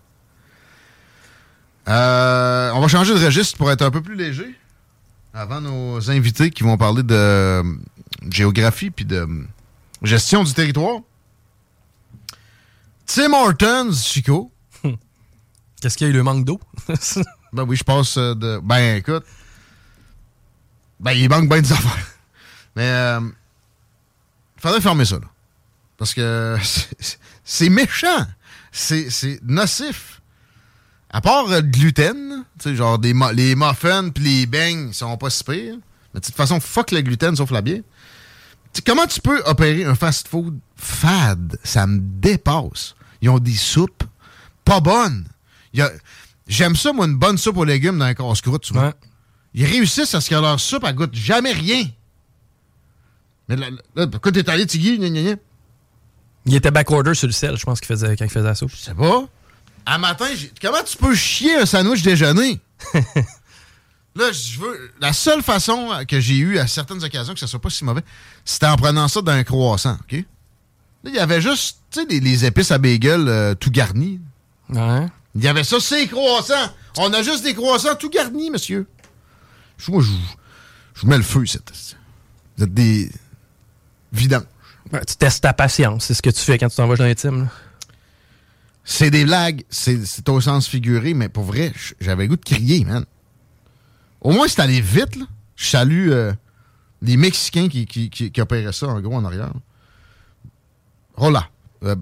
Euh, 1.87 2.71
on 2.73 2.79
va 2.81 2.87
changer 2.87 3.13
de 3.13 3.23
registre 3.25 3.57
pour 3.57 3.69
être 3.71 3.81
un 3.81 3.91
peu 3.91 4.01
plus 4.01 4.15
léger 4.15 4.55
avant 5.33 5.59
nos 5.61 6.09
invités 6.11 6.49
qui 6.51 6.63
vont 6.63 6.77
parler 6.77 7.03
de 7.03 7.13
euh, 7.15 7.63
géographie 8.29 8.89
puis 8.91 9.03
de 9.05 9.17
euh, 9.17 9.43
gestion 10.01 10.43
du 10.43 10.53
territoire. 10.53 10.99
Tim 13.05 13.33
Hortons, 13.33 13.91
Chico. 13.93 14.51
Qu'est-ce 15.81 15.97
qu'il 15.97 16.07
y 16.07 16.09
a 16.09 16.13
eu 16.13 16.15
le 16.15 16.23
manque 16.23 16.45
d'eau? 16.45 16.59
Ben 17.53 17.65
oui, 17.67 17.75
je 17.75 17.83
passe 17.83 18.17
euh, 18.17 18.33
de. 18.33 18.59
Ben 18.63 18.95
écoute. 18.95 19.23
Ben 20.99 21.11
il 21.11 21.29
manque 21.29 21.47
bien 21.47 21.61
des 21.61 21.71
affaires. 21.71 22.07
Mais 22.75 22.87
euh, 22.89 23.19
faudrait 24.57 24.81
fermer 24.81 25.05
ça, 25.05 25.17
là. 25.19 25.27
Parce 25.97 26.15
que 26.15 26.57
c'est- 27.43 27.69
méchant. 27.69 28.25
C'est 28.71 29.11
c'est 29.11 29.39
nocif. 29.43 30.22
À 31.13 31.21
part 31.21 31.49
euh, 31.51 31.61
le 31.61 31.67
gluten, 31.67 32.43
tu 32.59 32.69
sais, 32.69 32.75
genre 32.75 32.99
des 32.99 33.13
les 33.33 33.55
muffins 33.55 34.09
puis 34.09 34.23
les 34.23 34.45
beignes 34.45 34.87
ils 34.89 34.93
sont 34.93 35.15
pas 35.15 35.29
si 35.29 35.43
pires. 35.43 35.77
Mais 36.13 36.19
de 36.19 36.25
toute 36.25 36.35
façon, 36.35 36.59
fuck 36.59 36.91
le 36.91 37.01
gluten 37.01 37.35
sauf 37.35 37.51
la 37.51 37.61
bière. 37.61 37.81
Comment 38.85 39.05
tu 39.05 39.21
peux 39.21 39.41
opérer 39.45 39.85
un 39.85 39.93
fast-food 39.93 40.57
fade? 40.75 41.57
Ça 41.63 41.85
me 41.85 41.99
dépasse. 41.99 42.95
Ils 43.21 43.29
ont 43.29 43.39
des 43.39 43.53
soupes 43.53 44.03
pas 44.65 44.79
bonnes. 44.79 45.27
J'aime 46.47 46.75
ça, 46.75 46.91
moi, 46.91 47.05
une 47.05 47.15
bonne 47.15 47.37
soupe 47.37 47.57
aux 47.57 47.65
légumes 47.65 47.99
dans 47.99 48.05
un 48.05 48.13
casse-croûte, 48.13 48.63
tu 48.63 48.73
vois. 48.73 48.87
Ouais. 48.87 48.93
Ils 49.53 49.65
réussissent 49.65 50.13
à 50.15 50.21
ce 50.21 50.29
que 50.29 50.35
leur 50.35 50.59
soupe, 50.59 50.83
elle 50.85 50.95
goûte 50.95 51.13
jamais 51.13 51.51
rien. 51.51 51.85
Mais 53.47 53.55
là, 53.55 53.67
là 53.95 54.07
pourquoi 54.07 54.31
t'es 54.31 54.49
allé, 54.49 54.65
Tiggy? 54.65 54.97
Gna, 54.97 55.09
gna, 55.09 55.21
gna? 55.21 55.35
Il 56.45 56.55
était 56.55 56.71
backorder 56.71 57.13
sur 57.13 57.27
le 57.27 57.33
sel, 57.33 57.55
je 57.55 57.63
pense, 57.63 57.79
qu'il 57.79 57.87
faisait, 57.87 58.17
quand 58.17 58.25
il 58.25 58.31
faisait 58.31 58.45
la 58.45 58.55
soupe. 58.55 58.71
Je 58.71 58.77
sais 58.77 58.95
pas. 58.95 59.25
À 59.85 59.97
matin, 59.97 60.27
comment 60.61 60.83
tu 60.83 60.97
peux 60.97 61.15
chier 61.15 61.55
un 61.57 61.65
sandwich 61.65 62.03
déjeuner? 62.03 62.59
là, 64.15 64.31
je 64.31 64.59
veux. 64.59 64.91
La 64.99 65.13
seule 65.13 65.41
façon 65.41 65.89
que 66.07 66.19
j'ai 66.19 66.37
eu 66.37 66.57
à 66.57 66.67
certaines 66.67 67.03
occasions 67.03 67.33
que 67.33 67.39
ça 67.39 67.47
soit 67.47 67.61
pas 67.61 67.69
si 67.69 67.83
mauvais, 67.83 68.03
c'était 68.45 68.67
en 68.67 68.75
prenant 68.77 69.07
ça 69.07 69.21
d'un 69.21 69.43
croissant, 69.43 69.97
OK? 70.01 70.13
Là, 70.13 71.09
il 71.09 71.15
y 71.15 71.19
avait 71.19 71.41
juste, 71.41 71.79
tu 71.91 71.99
sais, 71.99 72.07
les, 72.09 72.19
les 72.21 72.45
épices 72.45 72.71
à 72.71 72.77
bagel 72.77 73.27
euh, 73.27 73.55
tout 73.55 73.71
garnis. 73.71 74.21
Ouais. 74.69 75.05
Il 75.35 75.43
y 75.43 75.47
avait 75.47 75.63
ça, 75.65 75.79
c'est 75.81 76.07
croissants. 76.07 76.73
On 76.97 77.11
a 77.11 77.23
juste 77.23 77.43
des 77.43 77.53
croissants 77.53 77.95
tout 77.95 78.09
garnis, 78.09 78.49
monsieur. 78.51 78.87
Je, 79.77 79.91
moi, 79.91 80.01
je, 80.01 80.11
je 80.95 81.01
vous 81.01 81.07
mets 81.07 81.17
le 81.17 81.23
feu, 81.23 81.45
cette. 81.45 81.73
Vous 82.57 82.63
êtes 82.63 82.73
des 82.73 83.11
vidanges. 84.13 84.43
Ouais, 84.93 85.03
tu 85.05 85.15
testes 85.15 85.41
ta 85.41 85.53
patience, 85.53 86.05
c'est 86.05 86.13
ce 86.13 86.21
que 86.21 86.29
tu 86.29 86.39
fais 86.39 86.57
quand 86.57 86.69
tu 86.69 86.75
t'envoies 86.75 86.97
dans 86.97 87.05
les 87.05 87.15
teams. 87.15 87.43
là. 87.45 87.51
C'est 88.85 89.11
des 89.11 89.23
blagues, 89.25 89.63
c'est 89.69 90.27
au 90.29 90.41
sens 90.41 90.67
figuré, 90.67 91.13
mais 91.13 91.29
pour 91.29 91.43
vrai, 91.43 91.71
j'avais 92.01 92.23
le 92.23 92.29
goût 92.29 92.35
de 92.35 92.43
crier, 92.43 92.83
man. 92.83 93.05
Au 94.21 94.31
moins, 94.31 94.47
c'est 94.47 94.61
allé 94.61 94.81
vite, 94.81 95.15
là. 95.15 95.25
Je 95.55 95.65
salue 95.67 96.09
euh, 96.11 96.33
les 97.01 97.15
Mexicains 97.17 97.69
qui, 97.69 97.85
qui, 97.85 98.09
qui, 98.09 98.31
qui 98.31 98.41
opéraient 98.41 98.73
ça, 98.73 98.87
en 98.87 98.99
gros, 98.99 99.15
en 99.15 99.23
arrière. 99.23 99.51
Rola. 101.15 101.47
Euh, 101.83 101.95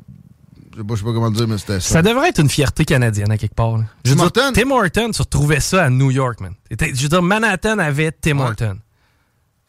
je 0.74 0.78
sais 0.78 0.84
pas, 0.84 0.96
je 0.96 1.00
sais 1.00 1.06
pas 1.06 1.14
comment 1.14 1.32
dire, 1.32 1.48
mais 1.48 1.58
c'était 1.58 1.80
ça. 1.80 1.90
Ça 1.96 2.02
devrait 2.02 2.30
être 2.30 2.40
une 2.40 2.50
fierté 2.50 2.86
canadienne 2.86 3.32
à 3.32 3.38
quelque 3.38 3.56
part. 3.56 3.78
là. 3.78 3.86
Je 4.06 4.12
veux 4.12 4.16
Tim 4.18 4.28
dire, 4.30 4.44
Hortons? 4.44 4.54
Tim 4.54 4.72
Horton, 4.72 5.12
tu 5.12 5.22
retrouvais 5.22 5.60
ça 5.60 5.84
à 5.86 5.90
New 5.90 6.12
York, 6.12 6.40
man. 6.40 6.54
Je 6.70 7.04
veux 7.04 7.10
dire, 7.10 7.22
Manhattan 7.22 7.78
avait 7.80 8.12
Tim 8.12 8.38
Ouais. 8.40 8.46
Horton. 8.46 8.78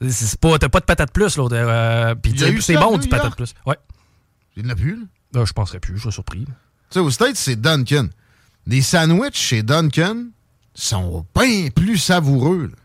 C'est- 0.09 0.39
pas, 0.41 0.59
t'as 0.59 0.69
pas 0.69 0.81
de 0.81 0.85
patate 0.85 1.13
plus, 1.13 1.37
là. 1.37 1.49
euh, 1.53 2.15
Puis 2.15 2.33
a 2.43 2.61
c'est 2.61 2.75
bon 2.77 2.99
du 2.99 3.09
patate 3.09 3.37
plus. 3.37 3.55
Ouais. 3.67 3.77
Il 4.57 4.67
n'a 4.67 4.75
plus, 4.75 5.07
là. 5.35 5.45
Je 5.45 5.53
penserais 5.53 5.81
plus, 5.81 5.97
je 5.97 6.03
serais 6.03 6.13
surpris. 6.13 6.47
Sais, 6.95 7.01
aux 7.01 7.11
States, 7.11 7.37
c'est 7.37 7.61
Duncan. 7.61 8.09
Les 8.67 8.83
sandwichs 8.83 9.35
chez 9.37 9.63
Duncan 9.63 10.27
sont 10.75 11.27
bien 11.35 11.69
plus 11.75 11.99
savoureux. 11.99 12.69
là. 12.71 12.77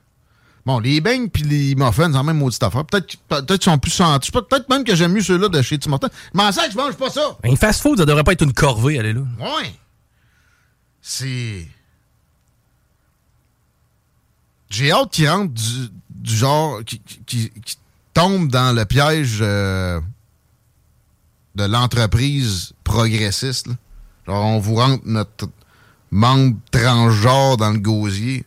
Bon, 0.65 0.80
les 0.80 1.00
beignes 1.00 1.30
puis 1.30 1.43
les 1.43 1.76
muffins, 1.76 2.08
c'est 2.08 2.17
la 2.17 2.24
même 2.24 2.39
maudite 2.39 2.62
affaire. 2.62 2.84
Peut-être 2.84 3.15
peut 3.30 3.41
qu'ils 3.46 3.63
sont 3.63 3.78
plus 3.78 3.91
sentis. 3.91 4.32
Peut-être 4.32 4.67
même 4.70 4.84
que 4.84 4.96
j'aime 4.96 5.13
mieux 5.13 5.22
ceux-là 5.22 5.48
de 5.48 5.62
chez 5.62 5.78
Tim 5.78 5.93
Hortons. 5.93 6.10
Mais 6.34 6.43
en 6.43 6.52
sac, 6.52 6.72
je 6.72 6.76
mange 6.76 6.96
pas 6.96 7.10
ça. 7.10 7.38
Un 7.46 7.56
fast-food, 7.56 8.00
ça 8.00 8.06
devrait 8.06 8.26
pas 8.26 8.34
être 8.34 8.41
une 8.43 8.52
corvée, 8.54 9.00
aller 9.00 9.13
là. 9.13 9.22
Ouais. 9.39 9.74
C'est. 11.02 11.65
J'ai 14.70 14.91
hâte 14.91 15.12
qu'ils 15.12 15.30
rentrent 15.30 15.54
du, 15.54 15.89
du 16.10 16.36
genre. 16.36 16.84
qui, 16.84 17.00
qui, 17.00 17.50
qui 17.50 17.78
tombe 18.13 18.50
dans 18.50 18.76
le 18.76 18.84
piège 18.84 19.38
euh, 19.41 20.02
de 21.56 21.63
l'entreprise 21.63 22.74
progressiste. 22.84 23.67
là. 23.67 23.74
Genre, 24.28 24.44
on 24.46 24.60
vous 24.60 24.76
rentre 24.76 25.04
notre 25.06 25.48
membre 26.12 26.56
transgenre 26.72 27.58
dans 27.58 27.72
le 27.72 27.80
gosier 27.80 28.46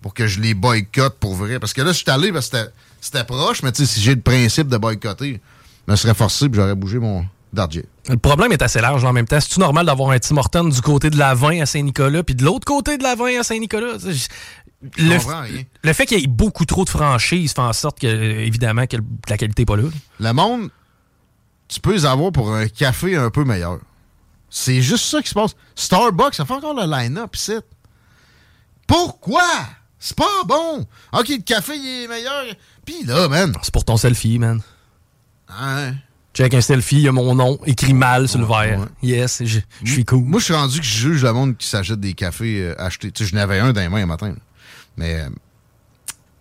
pour 0.00 0.14
que 0.14 0.26
je 0.26 0.40
les 0.40 0.54
boycotte 0.54 1.18
pour 1.18 1.34
vrai. 1.34 1.58
Parce 1.58 1.72
que 1.72 1.82
là, 1.82 1.92
je 1.92 1.98
suis 1.98 2.10
allé 2.10 2.32
parce 2.32 2.48
que 2.48 2.56
c'était- 3.00 3.24
proche, 3.24 3.62
mais 3.62 3.72
tu 3.72 3.84
sais, 3.86 3.94
si 3.94 4.00
j'ai 4.00 4.14
le 4.14 4.20
principe 4.20 4.68
de 4.68 4.76
boycotter, 4.76 5.40
je 5.86 5.92
me 5.92 5.96
serais 5.96 6.14
forcé 6.14 6.48
puis 6.48 6.60
j'aurais 6.60 6.74
bougé 6.74 6.98
mon 6.98 7.24
dardier. 7.52 7.84
Le 8.08 8.16
problème 8.16 8.50
est 8.52 8.62
assez 8.62 8.80
large 8.80 9.02
là, 9.02 9.10
en 9.10 9.12
même 9.12 9.26
temps. 9.26 9.40
C'est-tu 9.40 9.60
normal 9.60 9.86
d'avoir 9.86 10.10
un 10.10 10.18
Tim 10.18 10.36
Hortons 10.38 10.64
du 10.68 10.80
côté 10.80 11.10
de 11.10 11.18
la 11.18 11.34
20 11.34 11.60
à 11.60 11.66
Saint-Nicolas, 11.66 12.22
puis 12.22 12.34
de 12.34 12.44
l'autre 12.44 12.64
côté 12.64 12.98
de 12.98 13.02
la 13.02 13.14
20 13.14 13.40
à 13.40 13.42
Saint-Nicolas? 13.42 13.98
Le, 14.96 15.92
fait 15.92 16.06
qu'il 16.06 16.18
y 16.18 16.24
ait 16.24 16.26
beaucoup 16.26 16.64
trop 16.64 16.84
de 16.84 16.90
franchises 16.90 17.52
fait 17.52 17.60
en 17.60 17.72
sorte 17.72 18.00
que, 18.00 18.06
évidemment, 18.06 18.86
que 18.86 18.96
la 19.28 19.36
qualité 19.36 19.62
n'est 19.62 19.66
pas 19.66 19.76
là. 19.76 19.84
Le 20.18 20.32
monde, 20.32 20.70
tu 21.68 21.78
peux 21.78 21.92
les 21.92 22.04
avoir 22.04 22.32
pour 22.32 22.52
un 22.52 22.66
café 22.66 23.16
un 23.16 23.30
peu 23.30 23.44
meilleur. 23.44 23.78
C'est 24.54 24.82
juste 24.82 25.06
ça 25.06 25.22
qui 25.22 25.30
se 25.30 25.34
passe. 25.34 25.56
Starbucks, 25.74 26.34
ça 26.34 26.44
fait 26.44 26.52
encore 26.52 26.74
le 26.74 26.84
line-up 26.84 27.34
ici. 27.34 27.54
Pourquoi? 28.86 29.48
C'est 29.98 30.14
pas 30.14 30.44
bon. 30.46 30.86
OK, 31.14 31.28
le 31.28 31.42
café, 31.42 31.74
il 31.74 32.04
est 32.04 32.06
meilleur. 32.06 32.44
Puis 32.84 33.02
là, 33.04 33.28
man. 33.28 33.54
C'est 33.62 33.72
pour 33.72 33.86
ton 33.86 33.96
selfie, 33.96 34.38
man. 34.38 34.60
Hein? 35.48 35.94
Check 36.34 36.52
un 36.52 36.60
selfie, 36.60 36.96
il 36.96 37.02
y 37.02 37.08
a 37.08 37.12
mon 37.12 37.34
nom 37.34 37.58
écrit 37.64 37.94
mal 37.94 38.28
sur 38.28 38.40
le 38.40 38.44
verre. 38.44 38.88
Yes, 39.02 39.42
je 39.42 39.60
suis 39.90 40.04
cool. 40.04 40.24
Moi, 40.24 40.38
je 40.38 40.44
suis 40.44 40.54
rendu 40.54 40.80
que 40.80 40.84
je 40.86 40.98
juge 40.98 41.22
le 41.24 41.32
monde 41.32 41.56
qui 41.56 41.66
s'achète 41.66 42.00
des 42.00 42.12
cafés 42.12 42.60
euh, 42.60 42.74
achetés. 42.78 43.10
Tu 43.10 43.24
sais, 43.24 43.30
je 43.30 43.34
n'avais 43.34 43.58
un 43.58 43.72
dans 43.72 43.80
les 43.80 43.88
mains 43.88 44.02
un 44.02 44.06
matin. 44.06 44.28
là. 44.28 44.36
Mais 44.98 45.20
euh, 45.20 45.30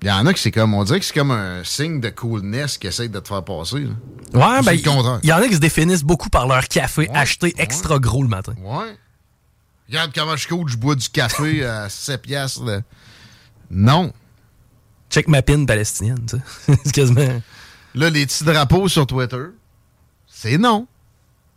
il 0.02 0.08
y 0.08 0.12
en 0.12 0.26
a 0.26 0.34
qui 0.34 0.42
c'est 0.42 0.52
comme, 0.52 0.74
on 0.74 0.84
dirait 0.84 1.00
que 1.00 1.06
c'est 1.06 1.14
comme 1.14 1.32
un 1.32 1.64
signe 1.64 2.00
de 2.00 2.10
coolness 2.10 2.78
qui 2.78 2.88
essaye 2.88 3.10
de 3.10 3.20
te 3.20 3.28
faire 3.28 3.44
passer. 3.44 3.80
là. 3.80 3.90
Ouais, 4.34 4.64
ben, 4.64 4.74
il 4.74 5.28
y 5.28 5.34
en 5.34 5.38
a 5.38 5.48
qui 5.48 5.56
se 5.56 5.60
définissent 5.60 6.04
beaucoup 6.04 6.30
par 6.30 6.48
leur 6.48 6.68
café 6.68 7.10
acheté 7.14 7.54
extra 7.58 8.00
gros 8.00 8.24
le 8.24 8.30
matin. 8.30 8.54
Ouais. 8.64 8.98
Regarde 9.88 10.12
comment 10.16 10.36
je 10.36 10.48
coach, 10.48 10.72
je 10.72 10.78
bois 10.78 10.96
du 10.96 11.10
café 11.10 11.66
à 11.66 11.90
7 11.90 12.22
piastres. 12.22 12.64
là. 12.64 12.82
Non. 13.70 14.12
Check 15.10 15.28
ma 15.28 15.42
pin 15.42 15.66
palestinienne, 15.66 16.26
tu 16.28 16.38
sais. 16.38 16.80
c'est 16.86 16.94
quasiment... 16.94 17.42
Là, 17.94 18.10
les 18.10 18.26
petits 18.26 18.46
drapeaux 18.46 18.88
sur 18.88 19.06
Twitter, 19.06 19.44
c'est 20.26 20.58
non. 20.58 20.88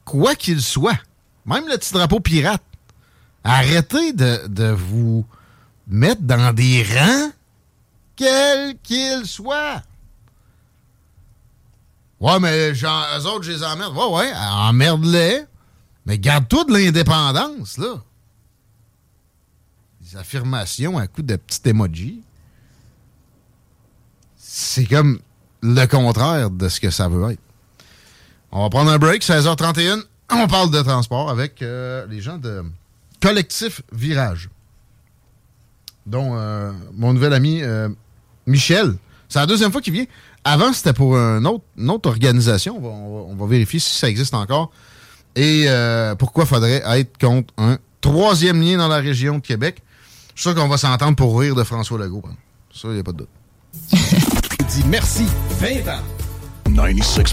Quoi 0.04 0.34
qu'il 0.34 0.60
soit. 0.60 0.98
Même 1.46 1.64
le 1.68 1.78
petit 1.78 1.92
drapeau 1.94 2.18
pirate. 2.18 2.62
Arrêtez 3.44 4.12
de, 4.12 4.48
de 4.48 4.70
vous 4.72 5.24
mettre 5.86 6.22
dans 6.22 6.52
des 6.52 6.82
rangs, 6.82 7.30
quels 8.16 8.76
qu'ils 8.82 9.26
soient. 9.26 9.82
Ouais, 12.20 12.40
mais 12.40 12.74
genre, 12.74 13.06
eux 13.18 13.26
autres, 13.26 13.42
je 13.42 13.52
les 13.52 13.62
emmerde. 13.62 13.94
Ouais, 13.96 14.06
ouais, 14.06 14.32
emmerde-les. 14.34 15.44
Mais 16.06 16.18
garde-toi 16.18 16.64
de 16.64 16.72
l'indépendance, 16.72 17.78
là. 17.78 18.02
Des 20.00 20.16
affirmations 20.16 20.98
à 20.98 21.06
coup 21.06 21.22
de 21.22 21.36
petit 21.36 21.68
emoji. 21.68 22.22
C'est 24.36 24.86
comme 24.86 25.20
le 25.62 25.86
contraire 25.86 26.50
de 26.50 26.68
ce 26.68 26.80
que 26.80 26.90
ça 26.90 27.08
veut 27.08 27.32
être. 27.32 27.40
On 28.52 28.62
va 28.62 28.70
prendre 28.70 28.90
un 28.90 28.98
break, 28.98 29.22
16h31. 29.22 30.02
On 30.30 30.46
parle 30.46 30.70
de 30.70 30.80
transport 30.82 31.30
avec 31.30 31.60
euh, 31.62 32.06
les 32.06 32.20
gens 32.20 32.38
de 32.38 32.62
Collectif 33.20 33.82
Virage, 33.92 34.48
dont 36.06 36.36
euh, 36.36 36.72
mon 36.92 37.12
nouvel 37.12 37.32
ami 37.32 37.62
euh, 37.62 37.88
Michel. 38.46 38.94
C'est 39.28 39.38
la 39.38 39.46
deuxième 39.46 39.72
fois 39.72 39.80
qu'il 39.80 39.92
vient. 39.92 40.04
Avant, 40.44 40.72
c'était 40.72 40.92
pour 40.92 41.16
une 41.16 41.46
autre 41.90 42.08
organisation. 42.08 42.78
On 42.78 43.34
va, 43.34 43.46
vérifier 43.46 43.80
si 43.80 43.94
ça 43.96 44.08
existe 44.08 44.34
encore. 44.34 44.70
Et 45.36 45.64
euh, 45.66 46.14
pourquoi 46.14 46.46
faudrait 46.46 46.82
être 46.98 47.18
contre 47.18 47.52
un 47.56 47.78
troisième 48.00 48.60
lien 48.60 48.76
dans 48.76 48.88
la 48.88 48.98
région 48.98 49.36
de 49.36 49.40
Québec? 49.40 49.82
Je 50.34 50.42
suis 50.42 50.50
sûr 50.50 50.60
qu'on 50.60 50.68
va 50.68 50.76
s'entendre 50.76 51.16
pour 51.16 51.38
rire 51.38 51.54
de 51.54 51.64
François 51.64 51.98
Legault. 51.98 52.22
Ça, 52.72 52.88
il 52.88 52.94
n'y 52.94 53.00
a 53.00 53.02
pas 53.02 53.12
de 53.12 53.18
doute. 53.18 53.28
dis 54.68 54.84
merci 54.88 55.24
20 55.60 55.92
ans. 55.92 56.23
96.9. 56.74 57.32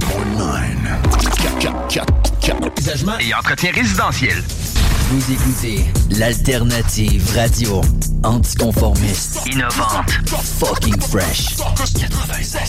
Usagement 2.80 3.18
et 3.20 3.34
entretien 3.34 3.72
résidentiel. 3.74 4.42
Vous 5.10 5.34
écoutez 5.34 5.84
l'alternative 6.12 7.28
radio 7.36 7.82
anticonformiste, 8.24 9.40
innovante, 9.48 10.12
fucking 10.60 11.02
fresh. 11.02 11.56
96.9. 11.58 12.62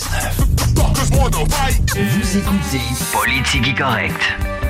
Vous 1.95 2.39
écoutez 2.39 2.81
Politique 3.13 3.77
correct. 3.77 4.62